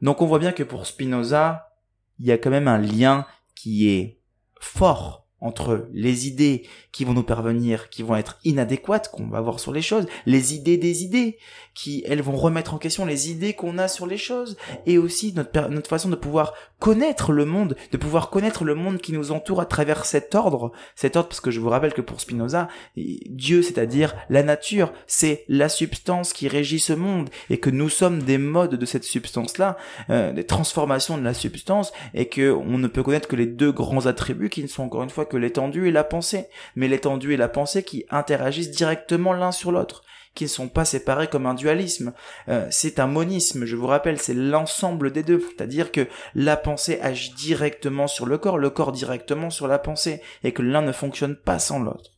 Donc 0.00 0.22
on 0.22 0.26
voit 0.26 0.38
bien 0.38 0.52
que 0.52 0.62
pour 0.62 0.86
Spinoza, 0.86 1.73
il 2.18 2.26
y 2.26 2.32
a 2.32 2.38
quand 2.38 2.50
même 2.50 2.68
un 2.68 2.78
lien 2.78 3.26
qui 3.54 3.88
est 3.88 4.20
fort 4.60 5.23
entre 5.44 5.86
les 5.92 6.26
idées 6.26 6.62
qui 6.90 7.04
vont 7.04 7.12
nous 7.12 7.22
parvenir, 7.22 7.90
qui 7.90 8.02
vont 8.02 8.16
être 8.16 8.38
inadéquates, 8.44 9.10
qu'on 9.10 9.26
va 9.26 9.42
voir 9.42 9.60
sur 9.60 9.72
les 9.72 9.82
choses, 9.82 10.06
les 10.24 10.54
idées 10.54 10.78
des 10.78 11.04
idées, 11.04 11.38
qui, 11.74 12.02
elles, 12.06 12.22
vont 12.22 12.36
remettre 12.36 12.72
en 12.72 12.78
question 12.78 13.04
les 13.04 13.30
idées 13.30 13.52
qu'on 13.52 13.76
a 13.76 13.86
sur 13.86 14.06
les 14.06 14.16
choses, 14.16 14.56
et 14.86 14.96
aussi 14.96 15.34
notre, 15.34 15.68
notre 15.68 15.90
façon 15.90 16.08
de 16.08 16.16
pouvoir 16.16 16.54
connaître 16.78 17.32
le 17.32 17.44
monde, 17.44 17.76
de 17.92 17.96
pouvoir 17.98 18.30
connaître 18.30 18.64
le 18.64 18.74
monde 18.74 18.98
qui 18.98 19.12
nous 19.12 19.32
entoure 19.32 19.60
à 19.60 19.66
travers 19.66 20.06
cet 20.06 20.34
ordre, 20.34 20.72
cet 20.94 21.16
ordre, 21.16 21.28
parce 21.28 21.40
que 21.40 21.50
je 21.50 21.60
vous 21.60 21.68
rappelle 21.68 21.92
que 21.92 22.00
pour 22.00 22.20
Spinoza, 22.20 22.68
Dieu, 22.96 23.62
c'est-à-dire 23.62 24.14
la 24.30 24.42
nature, 24.42 24.92
c'est 25.06 25.44
la 25.48 25.68
substance 25.68 26.32
qui 26.32 26.48
régit 26.48 26.80
ce 26.80 26.94
monde, 26.94 27.28
et 27.50 27.58
que 27.58 27.70
nous 27.70 27.90
sommes 27.90 28.22
des 28.22 28.38
modes 28.38 28.76
de 28.76 28.86
cette 28.86 29.04
substance-là, 29.04 29.76
euh, 30.08 30.32
des 30.32 30.44
transformations 30.44 31.18
de 31.18 31.22
la 31.22 31.34
substance, 31.34 31.92
et 32.14 32.28
que 32.28 32.50
on 32.50 32.78
ne 32.78 32.88
peut 32.88 33.02
connaître 33.02 33.28
que 33.28 33.36
les 33.36 33.46
deux 33.46 33.72
grands 33.72 34.06
attributs 34.06 34.48
qui 34.48 34.62
ne 34.62 34.68
sont 34.68 34.84
encore 34.84 35.02
une 35.02 35.10
fois 35.10 35.26
que 35.26 35.33
l'étendue 35.36 35.88
et 35.88 35.92
la 35.92 36.04
pensée, 36.04 36.48
mais 36.76 36.88
l'étendue 36.88 37.34
et 37.34 37.36
la 37.36 37.48
pensée 37.48 37.82
qui 37.82 38.04
interagissent 38.10 38.70
directement 38.70 39.32
l'un 39.32 39.52
sur 39.52 39.72
l'autre, 39.72 40.02
qui 40.34 40.44
ne 40.44 40.48
sont 40.48 40.68
pas 40.68 40.84
séparés 40.84 41.28
comme 41.28 41.46
un 41.46 41.54
dualisme. 41.54 42.12
Euh, 42.48 42.66
c'est 42.70 42.98
un 42.98 43.06
monisme, 43.06 43.64
je 43.64 43.76
vous 43.76 43.86
rappelle, 43.86 44.18
c'est 44.18 44.34
l'ensemble 44.34 45.12
des 45.12 45.22
deux, 45.22 45.40
c'est-à-dire 45.40 45.92
que 45.92 46.08
la 46.34 46.56
pensée 46.56 46.98
agit 47.00 47.32
directement 47.34 48.06
sur 48.06 48.26
le 48.26 48.38
corps, 48.38 48.58
le 48.58 48.70
corps 48.70 48.92
directement 48.92 49.50
sur 49.50 49.68
la 49.68 49.78
pensée, 49.78 50.20
et 50.42 50.52
que 50.52 50.62
l'un 50.62 50.82
ne 50.82 50.92
fonctionne 50.92 51.36
pas 51.36 51.58
sans 51.58 51.78
l'autre. 51.78 52.10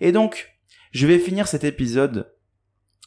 Et 0.00 0.12
donc, 0.12 0.56
je 0.92 1.06
vais 1.06 1.18
finir 1.18 1.48
cet 1.48 1.64
épisode 1.64 2.32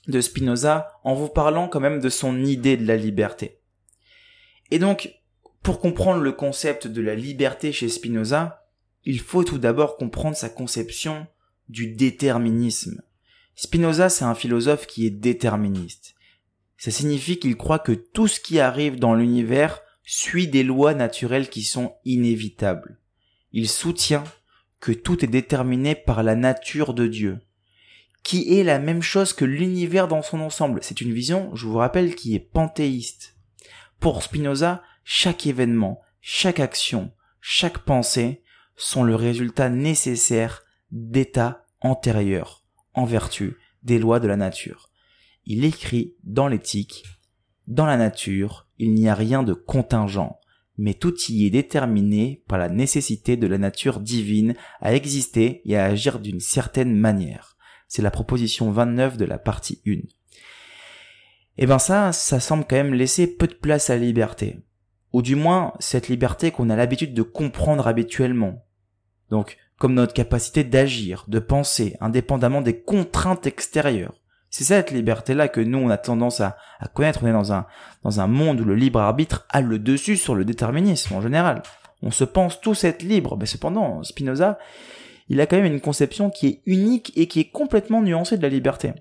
de 0.08 0.22
Spinoza 0.22 1.00
en 1.04 1.16
vous 1.16 1.30
parlant 1.30 1.68
quand 1.68 1.80
même 1.80 2.00
de 2.00 2.10
son 2.10 2.44
idée 2.44 2.78
de 2.78 2.88
la 2.88 2.96
liberté. 2.96 3.60
Et 4.72 4.80
donc, 4.80 5.14
pour 5.64 5.80
comprendre 5.80 6.22
le 6.22 6.32
concept 6.32 6.88
de 6.88 7.02
la 7.02 7.16
liberté 7.16 7.72
chez 7.72 7.90
Spinoza, 7.90 8.65
il 9.06 9.20
faut 9.20 9.44
tout 9.44 9.60
d'abord 9.60 9.98
comprendre 9.98 10.36
sa 10.36 10.50
conception 10.50 11.28
du 11.70 11.94
déterminisme. 11.94 13.02
Spinoza, 13.56 14.10
c'est 14.10 14.26
un 14.26 14.36
philosophe 14.36 14.88
qui 14.88 15.06
est 15.06 15.12
déterministe. 15.12 16.16
Ça 16.78 16.92
signifie 16.92 17.40
qu'il 17.40 17.56
croit 17.56 17.80
que 17.80 17.94
tout 17.94 18.28
ce 18.28 18.40
qui 18.40 18.60
arrive 18.60 19.00
dans 19.00 19.16
l'univers 19.16 19.82
suit 20.04 20.48
des 20.48 20.64
lois 20.64 20.94
naturelles 20.94 21.50
qui 21.50 21.64
sont 21.64 21.96
inévitables. 22.04 23.00
Il 23.54 23.70
soutient 23.70 24.24
que 24.80 24.92
tout 24.92 25.24
est 25.24 25.30
déterminé 25.30 25.96
par 25.96 26.22
la 26.22 26.36
nature 26.36 26.94
de 26.94 27.08
Dieu, 27.08 27.40
qui 28.24 28.60
est 28.60 28.64
la 28.64 28.80
même 28.80 29.02
chose 29.02 29.34
que 29.34 29.46
l'univers 29.46 30.08
dans 30.08 30.22
son 30.22 30.42
ensemble. 30.42 30.82
C'est 30.84 31.02
une 31.02 31.14
vision, 31.14 31.56
je 31.56 31.66
vous 31.66 31.78
rappelle, 31.78 32.16
qui 32.16 32.36
est 32.36 32.40
panthéiste. 32.40 33.36
Pour 34.00 34.22
Spinoza, 34.22 34.84
chaque 35.04 35.48
événement, 35.48 36.02
chaque 36.22 36.60
action, 36.60 37.12
chaque 37.40 37.80
pensée 37.80 38.44
sont 38.76 39.04
le 39.04 39.16
résultat 39.16 39.70
nécessaire 39.70 40.64
d'états 40.92 41.66
antérieurs 41.82 42.66
en 42.94 43.06
vertu 43.06 43.58
des 43.84 44.00
lois 44.00 44.20
de 44.20 44.28
la 44.28 44.38
nature. 44.38 44.90
Il 45.46 45.64
écrit 45.64 46.16
dans 46.24 46.48
l'éthique, 46.48 47.04
dans 47.68 47.86
la 47.86 47.98
nature, 47.98 48.68
il 48.78 48.94
n'y 48.94 49.08
a 49.08 49.16
rien 49.16 49.44
de 49.44 49.54
contingent, 49.54 50.40
mais 50.78 50.94
tout 50.94 51.16
y 51.30 51.46
est 51.46 51.52
déterminé 51.52 52.44
par 52.48 52.58
la 52.58 52.70
nécessité 52.70 53.38
de 53.38 53.48
la 53.48 53.58
nature 53.58 54.00
divine 54.00 54.56
à 54.82 54.94
exister 54.94 55.62
et 55.66 55.78
à 55.78 55.86
agir 55.86 56.20
d'une 56.20 56.40
certaine 56.40 56.96
manière. 56.96 57.58
C'est 57.88 58.02
la 58.02 58.12
proposition 58.12 58.72
29 58.72 59.18
de 59.18 59.26
la 59.26 59.38
partie 59.38 59.82
1. 59.88 59.92
Et 59.92 60.04
eh 61.64 61.66
ben 61.68 61.80
ça, 61.80 62.12
ça 62.12 62.42
semble 62.42 62.66
quand 62.70 62.76
même 62.76 62.94
laisser 62.94 63.28
peu 63.28 63.48
de 63.48 63.54
place 63.54 63.90
à 63.90 63.96
la 63.96 64.02
liberté. 64.02 64.58
Ou 65.16 65.22
du 65.22 65.38
moins, 65.38 65.72
cette 65.80 66.10
liberté 66.10 66.52
qu'on 66.52 66.70
a 66.70 66.76
l'habitude 66.76 67.14
de 67.14 67.22
comprendre 67.22 67.88
habituellement. 67.88 68.66
Donc, 69.30 69.56
comme 69.78 69.94
notre 69.94 70.12
capacité 70.12 70.66
d'agir, 70.66 71.24
de 71.30 71.40
penser, 71.40 71.96
indépendamment 72.02 72.62
des 72.62 72.82
contraintes 72.82 73.48
extérieures. 73.48 74.20
C'est 74.50 74.66
cette 74.66 74.92
liberté-là 74.92 75.48
que 75.48 75.62
nous, 75.62 75.78
on 75.78 75.90
a 75.90 75.98
tendance 75.98 76.42
à, 76.42 76.58
connaître. 76.94 77.24
On 77.24 77.28
est 77.28 77.32
dans 77.32 77.54
un, 77.54 77.66
dans 78.04 78.20
un 78.20 78.28
monde 78.28 78.60
où 78.60 78.66
le 78.66 78.76
libre 78.76 79.00
arbitre 79.00 79.46
a 79.52 79.62
le 79.62 79.80
dessus 79.80 80.18
sur 80.18 80.36
le 80.36 80.44
déterminisme 80.44 81.16
en 81.16 81.22
général. 81.22 81.64
On 82.02 82.12
se 82.12 82.26
pense 82.26 82.60
tous 82.60 82.84
être 82.84 83.02
libres, 83.02 83.38
mais 83.38 83.46
cependant, 83.46 84.04
Spinoza, 84.04 84.60
il 85.30 85.40
a 85.40 85.46
quand 85.46 85.56
même 85.56 85.72
une 85.72 85.80
conception 85.80 86.30
qui 86.30 86.48
est 86.48 86.62
unique 86.66 87.14
et 87.16 87.30
qui 87.30 87.40
est 87.40 87.52
complètement 87.52 88.02
nuancée 88.02 88.36
de 88.36 88.44
la 88.44 88.50
liberté. 88.50 88.92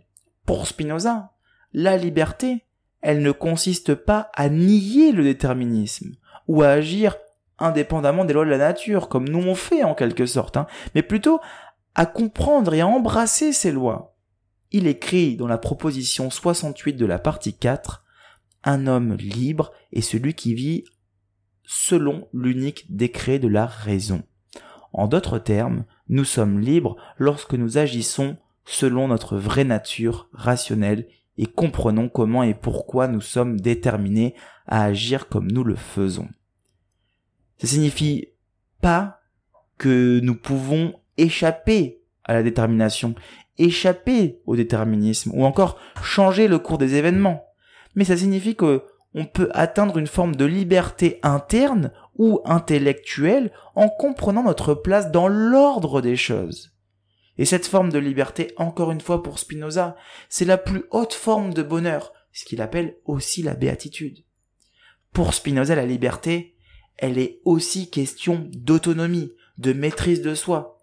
Pour 0.46 0.68
Spinoza, 0.68 1.32
la 1.72 1.96
liberté, 1.96 2.62
elle 3.04 3.20
ne 3.22 3.32
consiste 3.32 3.94
pas 3.94 4.30
à 4.34 4.48
nier 4.48 5.12
le 5.12 5.24
déterminisme 5.24 6.14
ou 6.48 6.62
à 6.62 6.68
agir 6.68 7.16
indépendamment 7.58 8.24
des 8.24 8.32
lois 8.32 8.46
de 8.46 8.50
la 8.50 8.58
nature, 8.58 9.08
comme 9.10 9.28
nous 9.28 9.46
on 9.46 9.54
fait 9.54 9.84
en 9.84 9.94
quelque 9.94 10.24
sorte, 10.24 10.56
hein, 10.56 10.66
mais 10.94 11.02
plutôt 11.02 11.38
à 11.94 12.06
comprendre 12.06 12.72
et 12.72 12.80
à 12.80 12.88
embrasser 12.88 13.52
ces 13.52 13.72
lois. 13.72 14.16
Il 14.72 14.86
écrit 14.86 15.36
dans 15.36 15.46
la 15.46 15.58
proposition 15.58 16.30
68 16.30 16.94
de 16.94 17.04
la 17.04 17.18
partie 17.18 17.54
4, 17.54 18.04
Un 18.64 18.86
homme 18.86 19.14
libre 19.16 19.72
est 19.92 20.00
celui 20.00 20.32
qui 20.32 20.54
vit 20.54 20.84
selon 21.62 22.26
l'unique 22.32 22.86
décret 22.96 23.38
de 23.38 23.48
la 23.48 23.66
raison. 23.66 24.22
En 24.94 25.08
d'autres 25.08 25.38
termes, 25.38 25.84
nous 26.08 26.24
sommes 26.24 26.58
libres 26.58 26.96
lorsque 27.18 27.54
nous 27.54 27.76
agissons 27.76 28.38
selon 28.64 29.08
notre 29.08 29.36
vraie 29.36 29.64
nature 29.64 30.28
rationnelle 30.32 31.06
et 31.38 31.46
comprenons 31.46 32.08
comment 32.08 32.42
et 32.42 32.54
pourquoi 32.54 33.08
nous 33.08 33.20
sommes 33.20 33.60
déterminés 33.60 34.34
à 34.66 34.84
agir 34.84 35.28
comme 35.28 35.50
nous 35.50 35.64
le 35.64 35.76
faisons. 35.76 36.28
Ça 37.58 37.66
signifie 37.66 38.28
pas 38.80 39.20
que 39.78 40.20
nous 40.20 40.34
pouvons 40.34 40.94
échapper 41.16 42.00
à 42.24 42.34
la 42.34 42.42
détermination, 42.42 43.14
échapper 43.58 44.40
au 44.46 44.56
déterminisme, 44.56 45.30
ou 45.34 45.44
encore 45.44 45.78
changer 46.02 46.48
le 46.48 46.58
cours 46.58 46.78
des 46.78 46.94
événements. 46.94 47.44
Mais 47.94 48.04
ça 48.04 48.16
signifie 48.16 48.56
que 48.56 48.84
on 49.14 49.26
peut 49.26 49.48
atteindre 49.52 49.98
une 49.98 50.08
forme 50.08 50.34
de 50.34 50.44
liberté 50.44 51.20
interne 51.22 51.92
ou 52.16 52.40
intellectuelle 52.44 53.52
en 53.76 53.88
comprenant 53.88 54.42
notre 54.42 54.74
place 54.74 55.12
dans 55.12 55.28
l'ordre 55.28 56.00
des 56.00 56.16
choses. 56.16 56.73
Et 57.38 57.44
cette 57.44 57.66
forme 57.66 57.90
de 57.90 57.98
liberté, 57.98 58.52
encore 58.56 58.92
une 58.92 59.00
fois 59.00 59.22
pour 59.22 59.38
Spinoza, 59.38 59.96
c'est 60.28 60.44
la 60.44 60.58
plus 60.58 60.84
haute 60.90 61.14
forme 61.14 61.52
de 61.52 61.62
bonheur, 61.62 62.12
ce 62.32 62.44
qu'il 62.44 62.62
appelle 62.62 62.96
aussi 63.04 63.42
la 63.42 63.54
béatitude. 63.54 64.24
Pour 65.12 65.34
Spinoza, 65.34 65.74
la 65.74 65.86
liberté, 65.86 66.54
elle 66.96 67.18
est 67.18 67.40
aussi 67.44 67.90
question 67.90 68.48
d'autonomie, 68.52 69.32
de 69.58 69.72
maîtrise 69.72 70.22
de 70.22 70.34
soi. 70.34 70.78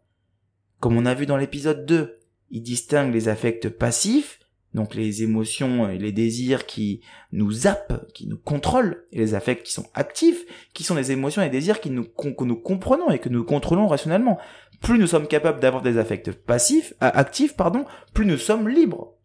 Comme 0.80 0.98
on 0.98 1.06
a 1.06 1.14
vu 1.14 1.26
dans 1.26 1.38
l'épisode 1.38 1.86
2, 1.86 2.20
il 2.52 2.64
distingue 2.64 3.14
les 3.14 3.30
affects 3.30 3.70
passifs, 3.70 4.40
donc 4.74 4.96
les 4.96 5.24
émotions 5.24 5.90
et 5.90 5.98
les 5.98 6.12
désirs 6.12 6.66
qui 6.66 7.02
nous 7.32 7.52
zappent, 7.52 8.08
qui 8.14 8.28
nous 8.28 8.38
contrôlent, 8.38 9.06
et 9.12 9.20
les 9.20 9.34
affects 9.34 9.64
qui 9.64 9.74
sont 9.74 9.88
actifs, 9.94 10.46
qui 10.74 10.84
sont 10.84 10.96
les 10.96 11.12
émotions 11.12 11.42
et 11.42 11.46
les 11.46 11.52
désirs 11.52 11.82
que 11.82 11.90
nous 11.90 12.06
comprenons 12.06 13.12
et 13.12 13.20
que 13.20 13.30
nous 13.30 13.44
contrôlons 13.44 13.88
rationnellement. 13.88 14.40
Plus 14.82 14.98
nous 14.98 15.08
sommes 15.08 15.28
capables 15.28 15.60
d'avoir 15.60 15.82
des 15.82 15.98
affects 15.98 16.32
passifs, 16.32 16.94
euh, 17.04 17.12
actifs, 17.14 17.56
pardon, 17.56 17.86
plus 18.14 18.26
nous 18.26 18.38
sommes 18.38 18.68
libres. 18.68 19.16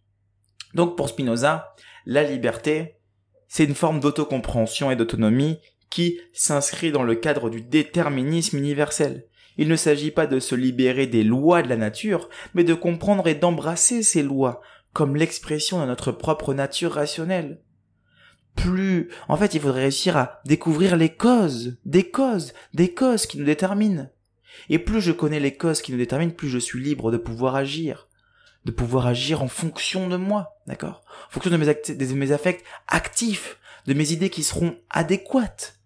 Donc 0.74 0.96
pour 0.96 1.08
Spinoza, 1.08 1.74
la 2.04 2.22
liberté, 2.22 2.96
c'est 3.48 3.64
une 3.64 3.74
forme 3.74 4.00
d'autocompréhension 4.00 4.90
et 4.90 4.96
d'autonomie 4.96 5.58
qui 5.90 6.20
s'inscrit 6.32 6.92
dans 6.92 7.02
le 7.02 7.14
cadre 7.14 7.48
du 7.48 7.62
déterminisme 7.62 8.58
universel. 8.58 9.26
Il 9.56 9.68
ne 9.68 9.76
s'agit 9.76 10.10
pas 10.10 10.26
de 10.26 10.38
se 10.40 10.54
libérer 10.54 11.06
des 11.06 11.24
lois 11.24 11.62
de 11.62 11.68
la 11.68 11.76
nature, 11.76 12.28
mais 12.54 12.64
de 12.64 12.74
comprendre 12.74 13.26
et 13.26 13.34
d'embrasser 13.34 14.02
ces 14.02 14.22
lois 14.22 14.60
comme 14.92 15.16
l'expression 15.16 15.80
de 15.80 15.86
notre 15.86 16.12
propre 16.12 16.54
nature 16.54 16.92
rationnelle. 16.92 17.60
Plus, 18.54 19.10
en 19.28 19.36
fait, 19.36 19.54
il 19.54 19.60
faudrait 19.60 19.82
réussir 19.82 20.16
à 20.16 20.40
découvrir 20.46 20.96
les 20.96 21.14
causes, 21.14 21.78
des 21.84 22.10
causes, 22.10 22.54
des 22.72 22.94
causes 22.94 23.26
qui 23.26 23.38
nous 23.38 23.44
déterminent. 23.44 24.08
Et 24.68 24.78
plus 24.78 25.00
je 25.00 25.12
connais 25.12 25.40
les 25.40 25.56
causes 25.56 25.82
qui 25.82 25.92
nous 25.92 25.98
déterminent, 25.98 26.32
plus 26.32 26.48
je 26.48 26.58
suis 26.58 26.82
libre 26.82 27.10
de 27.10 27.16
pouvoir 27.16 27.56
agir, 27.56 28.08
de 28.64 28.72
pouvoir 28.72 29.06
agir 29.06 29.42
en 29.42 29.48
fonction 29.48 30.08
de 30.08 30.16
moi, 30.16 30.56
d'accord? 30.66 31.02
En 31.28 31.30
fonction 31.30 31.50
de 31.50 31.56
mes, 31.56 31.66
de 31.66 32.14
mes 32.14 32.32
affects 32.32 32.64
actifs, 32.88 33.58
de 33.86 33.94
mes 33.94 34.12
idées 34.12 34.30
qui 34.30 34.42
seront 34.42 34.76
adéquates, 34.90 35.78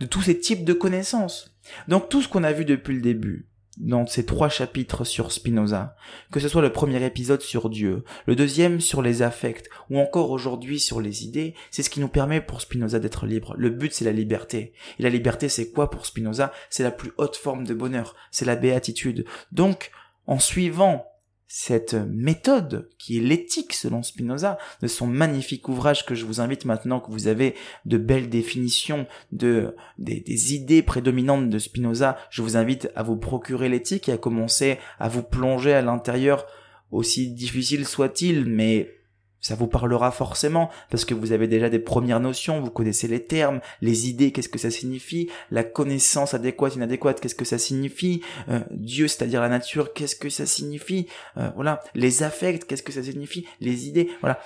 de 0.00 0.06
tous 0.06 0.22
ces 0.22 0.38
types 0.38 0.64
de 0.64 0.72
connaissances. 0.72 1.54
Donc 1.88 2.08
tout 2.08 2.22
ce 2.22 2.28
qu'on 2.28 2.44
a 2.44 2.52
vu 2.52 2.64
depuis 2.64 2.94
le 2.94 3.00
début, 3.00 3.48
dans 3.78 4.06
ces 4.06 4.26
trois 4.26 4.48
chapitres 4.48 5.04
sur 5.04 5.32
Spinoza, 5.32 5.96
que 6.30 6.40
ce 6.40 6.48
soit 6.48 6.62
le 6.62 6.72
premier 6.72 7.04
épisode 7.04 7.40
sur 7.40 7.70
Dieu, 7.70 8.04
le 8.26 8.36
deuxième 8.36 8.80
sur 8.80 9.00
les 9.00 9.22
affects, 9.22 9.68
ou 9.90 9.98
encore 9.98 10.30
aujourd'hui 10.30 10.78
sur 10.78 11.00
les 11.00 11.24
idées, 11.24 11.54
c'est 11.70 11.82
ce 11.82 11.90
qui 11.90 12.00
nous 12.00 12.08
permet 12.08 12.40
pour 12.40 12.60
Spinoza 12.60 12.98
d'être 12.98 13.26
libre. 13.26 13.54
Le 13.56 13.70
but 13.70 13.92
c'est 13.92 14.04
la 14.04 14.12
liberté. 14.12 14.72
Et 14.98 15.02
la 15.02 15.08
liberté 15.08 15.48
c'est 15.48 15.70
quoi 15.70 15.90
pour 15.90 16.06
Spinoza? 16.06 16.52
C'est 16.70 16.82
la 16.82 16.90
plus 16.90 17.12
haute 17.16 17.36
forme 17.36 17.66
de 17.66 17.74
bonheur, 17.74 18.14
c'est 18.30 18.44
la 18.44 18.56
béatitude. 18.56 19.24
Donc, 19.52 19.90
en 20.26 20.38
suivant 20.38 21.11
cette 21.54 21.92
méthode 21.92 22.88
qui 22.96 23.18
est 23.18 23.20
l'éthique 23.20 23.74
selon 23.74 24.02
Spinoza 24.02 24.56
de 24.80 24.86
son 24.86 25.06
magnifique 25.06 25.68
ouvrage 25.68 26.06
que 26.06 26.14
je 26.14 26.24
vous 26.24 26.40
invite 26.40 26.64
maintenant 26.64 26.98
que 26.98 27.10
vous 27.10 27.26
avez 27.26 27.54
de 27.84 27.98
belles 27.98 28.30
définitions 28.30 29.06
de 29.32 29.76
des, 29.98 30.20
des 30.20 30.54
idées 30.54 30.82
prédominantes 30.82 31.50
de 31.50 31.58
Spinoza 31.58 32.16
je 32.30 32.40
vous 32.40 32.56
invite 32.56 32.88
à 32.96 33.02
vous 33.02 33.18
procurer 33.18 33.68
l'éthique 33.68 34.08
et 34.08 34.12
à 34.12 34.16
commencer 34.16 34.78
à 34.98 35.10
vous 35.10 35.22
plonger 35.22 35.74
à 35.74 35.82
l'intérieur 35.82 36.46
aussi 36.90 37.30
difficile 37.30 37.86
soit-il 37.86 38.46
mais 38.46 39.01
ça 39.42 39.56
vous 39.56 39.66
parlera 39.66 40.12
forcément 40.12 40.70
parce 40.88 41.04
que 41.04 41.14
vous 41.14 41.32
avez 41.32 41.48
déjà 41.48 41.68
des 41.68 41.80
premières 41.80 42.20
notions, 42.20 42.60
vous 42.60 42.70
connaissez 42.70 43.08
les 43.08 43.24
termes, 43.24 43.60
les 43.82 44.08
idées, 44.08 44.30
qu'est-ce 44.30 44.48
que 44.48 44.58
ça 44.58 44.70
signifie, 44.70 45.28
la 45.50 45.64
connaissance 45.64 46.32
adéquate, 46.32 46.76
inadéquate, 46.76 47.20
qu'est-ce 47.20 47.34
que 47.34 47.44
ça 47.44 47.58
signifie, 47.58 48.22
euh, 48.48 48.60
Dieu, 48.70 49.08
c'est-à-dire 49.08 49.40
la 49.40 49.48
nature, 49.48 49.92
qu'est-ce 49.92 50.16
que 50.16 50.30
ça 50.30 50.46
signifie, 50.46 51.08
euh, 51.36 51.50
voilà, 51.56 51.82
les 51.94 52.22
affects, 52.22 52.64
qu'est-ce 52.64 52.84
que 52.84 52.92
ça 52.92 53.02
signifie, 53.02 53.46
les 53.60 53.88
idées, 53.88 54.10
voilà. 54.20 54.40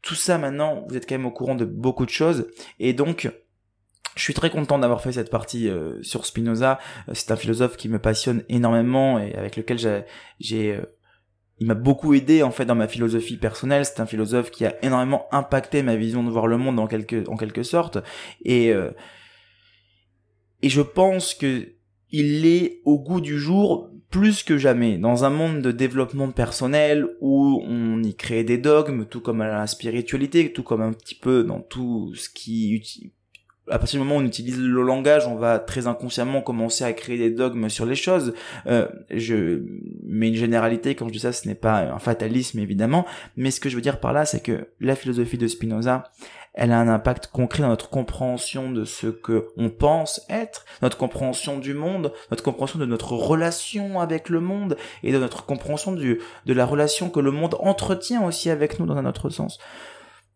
Tout 0.00 0.14
ça 0.14 0.38
maintenant, 0.38 0.84
vous 0.88 0.96
êtes 0.96 1.06
quand 1.06 1.16
même 1.16 1.26
au 1.26 1.30
courant 1.30 1.56
de 1.56 1.66
beaucoup 1.66 2.06
de 2.06 2.10
choses 2.10 2.46
et 2.78 2.94
donc 2.94 3.30
je 4.14 4.22
suis 4.22 4.32
très 4.32 4.48
content 4.48 4.78
d'avoir 4.78 5.02
fait 5.02 5.12
cette 5.12 5.30
partie 5.30 5.68
euh, 5.68 6.02
sur 6.02 6.24
Spinoza. 6.24 6.78
C'est 7.12 7.30
un 7.30 7.36
philosophe 7.36 7.76
qui 7.76 7.88
me 7.88 7.98
passionne 7.98 8.42
énormément 8.48 9.18
et 9.18 9.34
avec 9.34 9.56
lequel 9.56 10.04
j'ai 10.40 10.80
il 11.60 11.66
m'a 11.66 11.74
beaucoup 11.74 12.14
aidé 12.14 12.42
en 12.42 12.50
fait 12.50 12.64
dans 12.64 12.74
ma 12.74 12.88
philosophie 12.88 13.36
personnelle. 13.36 13.84
C'est 13.84 14.00
un 14.00 14.06
philosophe 14.06 14.50
qui 14.50 14.64
a 14.64 14.74
énormément 14.84 15.26
impacté 15.32 15.82
ma 15.82 15.96
vision 15.96 16.22
de 16.22 16.30
voir 16.30 16.46
le 16.46 16.56
monde 16.56 16.78
en 16.78 16.86
quelque 16.86 17.28
en 17.28 17.36
quelque 17.36 17.62
sorte. 17.62 17.98
Et 18.44 18.72
euh, 18.72 18.90
et 20.62 20.68
je 20.68 20.82
pense 20.82 21.34
que 21.34 21.74
il 22.10 22.46
est 22.46 22.80
au 22.84 22.98
goût 22.98 23.20
du 23.20 23.38
jour 23.38 23.90
plus 24.10 24.42
que 24.42 24.56
jamais 24.56 24.96
dans 24.96 25.24
un 25.24 25.30
monde 25.30 25.60
de 25.60 25.70
développement 25.70 26.30
personnel 26.30 27.08
où 27.20 27.62
on 27.66 28.02
y 28.02 28.14
crée 28.14 28.42
des 28.42 28.56
dogmes, 28.56 29.04
tout 29.04 29.20
comme 29.20 29.42
à 29.42 29.48
la 29.48 29.66
spiritualité, 29.66 30.52
tout 30.52 30.62
comme 30.62 30.80
un 30.80 30.92
petit 30.92 31.14
peu 31.14 31.44
dans 31.44 31.60
tout 31.60 32.14
ce 32.14 32.30
qui 32.30 32.82
à 33.70 33.78
partir 33.78 34.00
du 34.00 34.06
moment 34.06 34.20
où 34.20 34.22
on 34.22 34.26
utilise 34.26 34.58
le 34.58 34.82
langage, 34.82 35.26
on 35.26 35.36
va 35.36 35.58
très 35.58 35.86
inconsciemment 35.86 36.40
commencer 36.40 36.84
à 36.84 36.92
créer 36.92 37.18
des 37.18 37.30
dogmes 37.30 37.68
sur 37.68 37.86
les 37.86 37.94
choses. 37.94 38.34
Euh, 38.66 38.88
je 39.10 39.62
mets 40.04 40.28
une 40.28 40.34
généralité 40.34 40.94
quand 40.94 41.06
je 41.08 41.12
dis 41.12 41.20
ça, 41.20 41.32
ce 41.32 41.46
n'est 41.46 41.54
pas 41.54 41.80
un 41.80 41.98
fatalisme 41.98 42.58
évidemment, 42.58 43.06
mais 43.36 43.50
ce 43.50 43.60
que 43.60 43.68
je 43.68 43.76
veux 43.76 43.82
dire 43.82 44.00
par 44.00 44.12
là, 44.12 44.24
c'est 44.24 44.40
que 44.40 44.68
la 44.80 44.94
philosophie 44.96 45.38
de 45.38 45.46
Spinoza, 45.46 46.04
elle 46.54 46.72
a 46.72 46.80
un 46.80 46.88
impact 46.88 47.28
concret 47.28 47.62
dans 47.62 47.68
notre 47.68 47.88
compréhension 47.88 48.72
de 48.72 48.84
ce 48.84 49.06
que 49.06 49.46
on 49.56 49.70
pense 49.70 50.26
être, 50.28 50.64
notre 50.82 50.96
compréhension 50.96 51.58
du 51.58 51.72
monde, 51.72 52.12
notre 52.30 52.42
compréhension 52.42 52.80
de 52.80 52.84
notre 52.84 53.12
relation 53.12 54.00
avec 54.00 54.28
le 54.28 54.40
monde 54.40 54.76
et 55.04 55.12
de 55.12 55.18
notre 55.18 55.46
compréhension 55.46 55.92
du, 55.92 56.20
de 56.46 56.52
la 56.52 56.66
relation 56.66 57.10
que 57.10 57.20
le 57.20 57.30
monde 57.30 57.54
entretient 57.60 58.24
aussi 58.24 58.50
avec 58.50 58.80
nous 58.80 58.86
dans 58.86 58.96
un 58.96 59.06
autre 59.06 59.30
sens. 59.30 59.58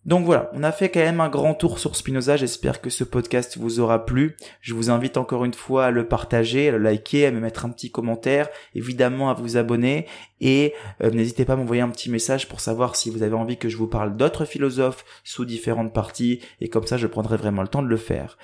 Donc 0.04 0.24
voilà, 0.24 0.50
on 0.52 0.64
a 0.64 0.72
fait 0.72 0.90
quand 0.90 1.00
même 1.00 1.20
un 1.20 1.28
grand 1.28 1.54
tour 1.54 1.78
sur 1.78 1.94
Spinoza, 1.94 2.36
j'espère 2.36 2.80
que 2.80 2.90
ce 2.90 3.04
podcast 3.04 3.56
vous 3.56 3.78
aura 3.78 4.04
plu. 4.04 4.36
Je 4.60 4.74
vous 4.74 4.90
invite 4.90 5.16
encore 5.16 5.44
une 5.44 5.54
fois 5.54 5.86
à 5.86 5.90
le 5.92 6.08
partager, 6.08 6.68
à 6.68 6.72
le 6.72 6.78
liker, 6.78 7.26
à 7.26 7.30
me 7.30 7.38
mettre 7.38 7.64
un 7.64 7.70
petit 7.70 7.92
commentaire, 7.92 8.48
évidemment 8.74 9.30
à 9.30 9.34
vous 9.34 9.56
abonner 9.56 10.06
et 10.40 10.74
euh, 11.04 11.10
n'hésitez 11.10 11.44
pas 11.44 11.52
à 11.52 11.56
m'envoyer 11.56 11.82
un 11.82 11.88
petit 11.88 12.10
message 12.10 12.48
pour 12.48 12.60
savoir 12.60 12.96
si 12.96 13.10
vous 13.10 13.22
avez 13.22 13.36
envie 13.36 13.58
que 13.58 13.68
je 13.68 13.76
vous 13.76 13.86
parle 13.86 14.16
d'autres 14.16 14.44
philosophes 14.44 15.04
sous 15.22 15.44
différentes 15.44 15.94
parties 15.94 16.40
et 16.60 16.68
comme 16.68 16.86
ça 16.86 16.96
je 16.96 17.06
prendrai 17.06 17.36
vraiment 17.36 17.62
le 17.62 17.68
temps 17.68 17.82
de 17.82 17.88
le 17.88 17.96
faire. 17.96 18.38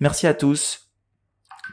Merci 0.00 0.26
à 0.26 0.32
tous 0.32 0.90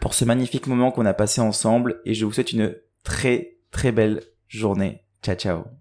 pour 0.01 0.13
ce 0.13 0.25
magnifique 0.25 0.67
moment 0.67 0.91
qu'on 0.91 1.05
a 1.05 1.13
passé 1.13 1.39
ensemble 1.39 2.01
et 2.03 2.13
je 2.13 2.25
vous 2.25 2.33
souhaite 2.33 2.51
une 2.51 2.75
très 3.03 3.57
très 3.71 3.93
belle 3.93 4.21
journée. 4.49 5.05
Ciao 5.23 5.35
ciao 5.35 5.78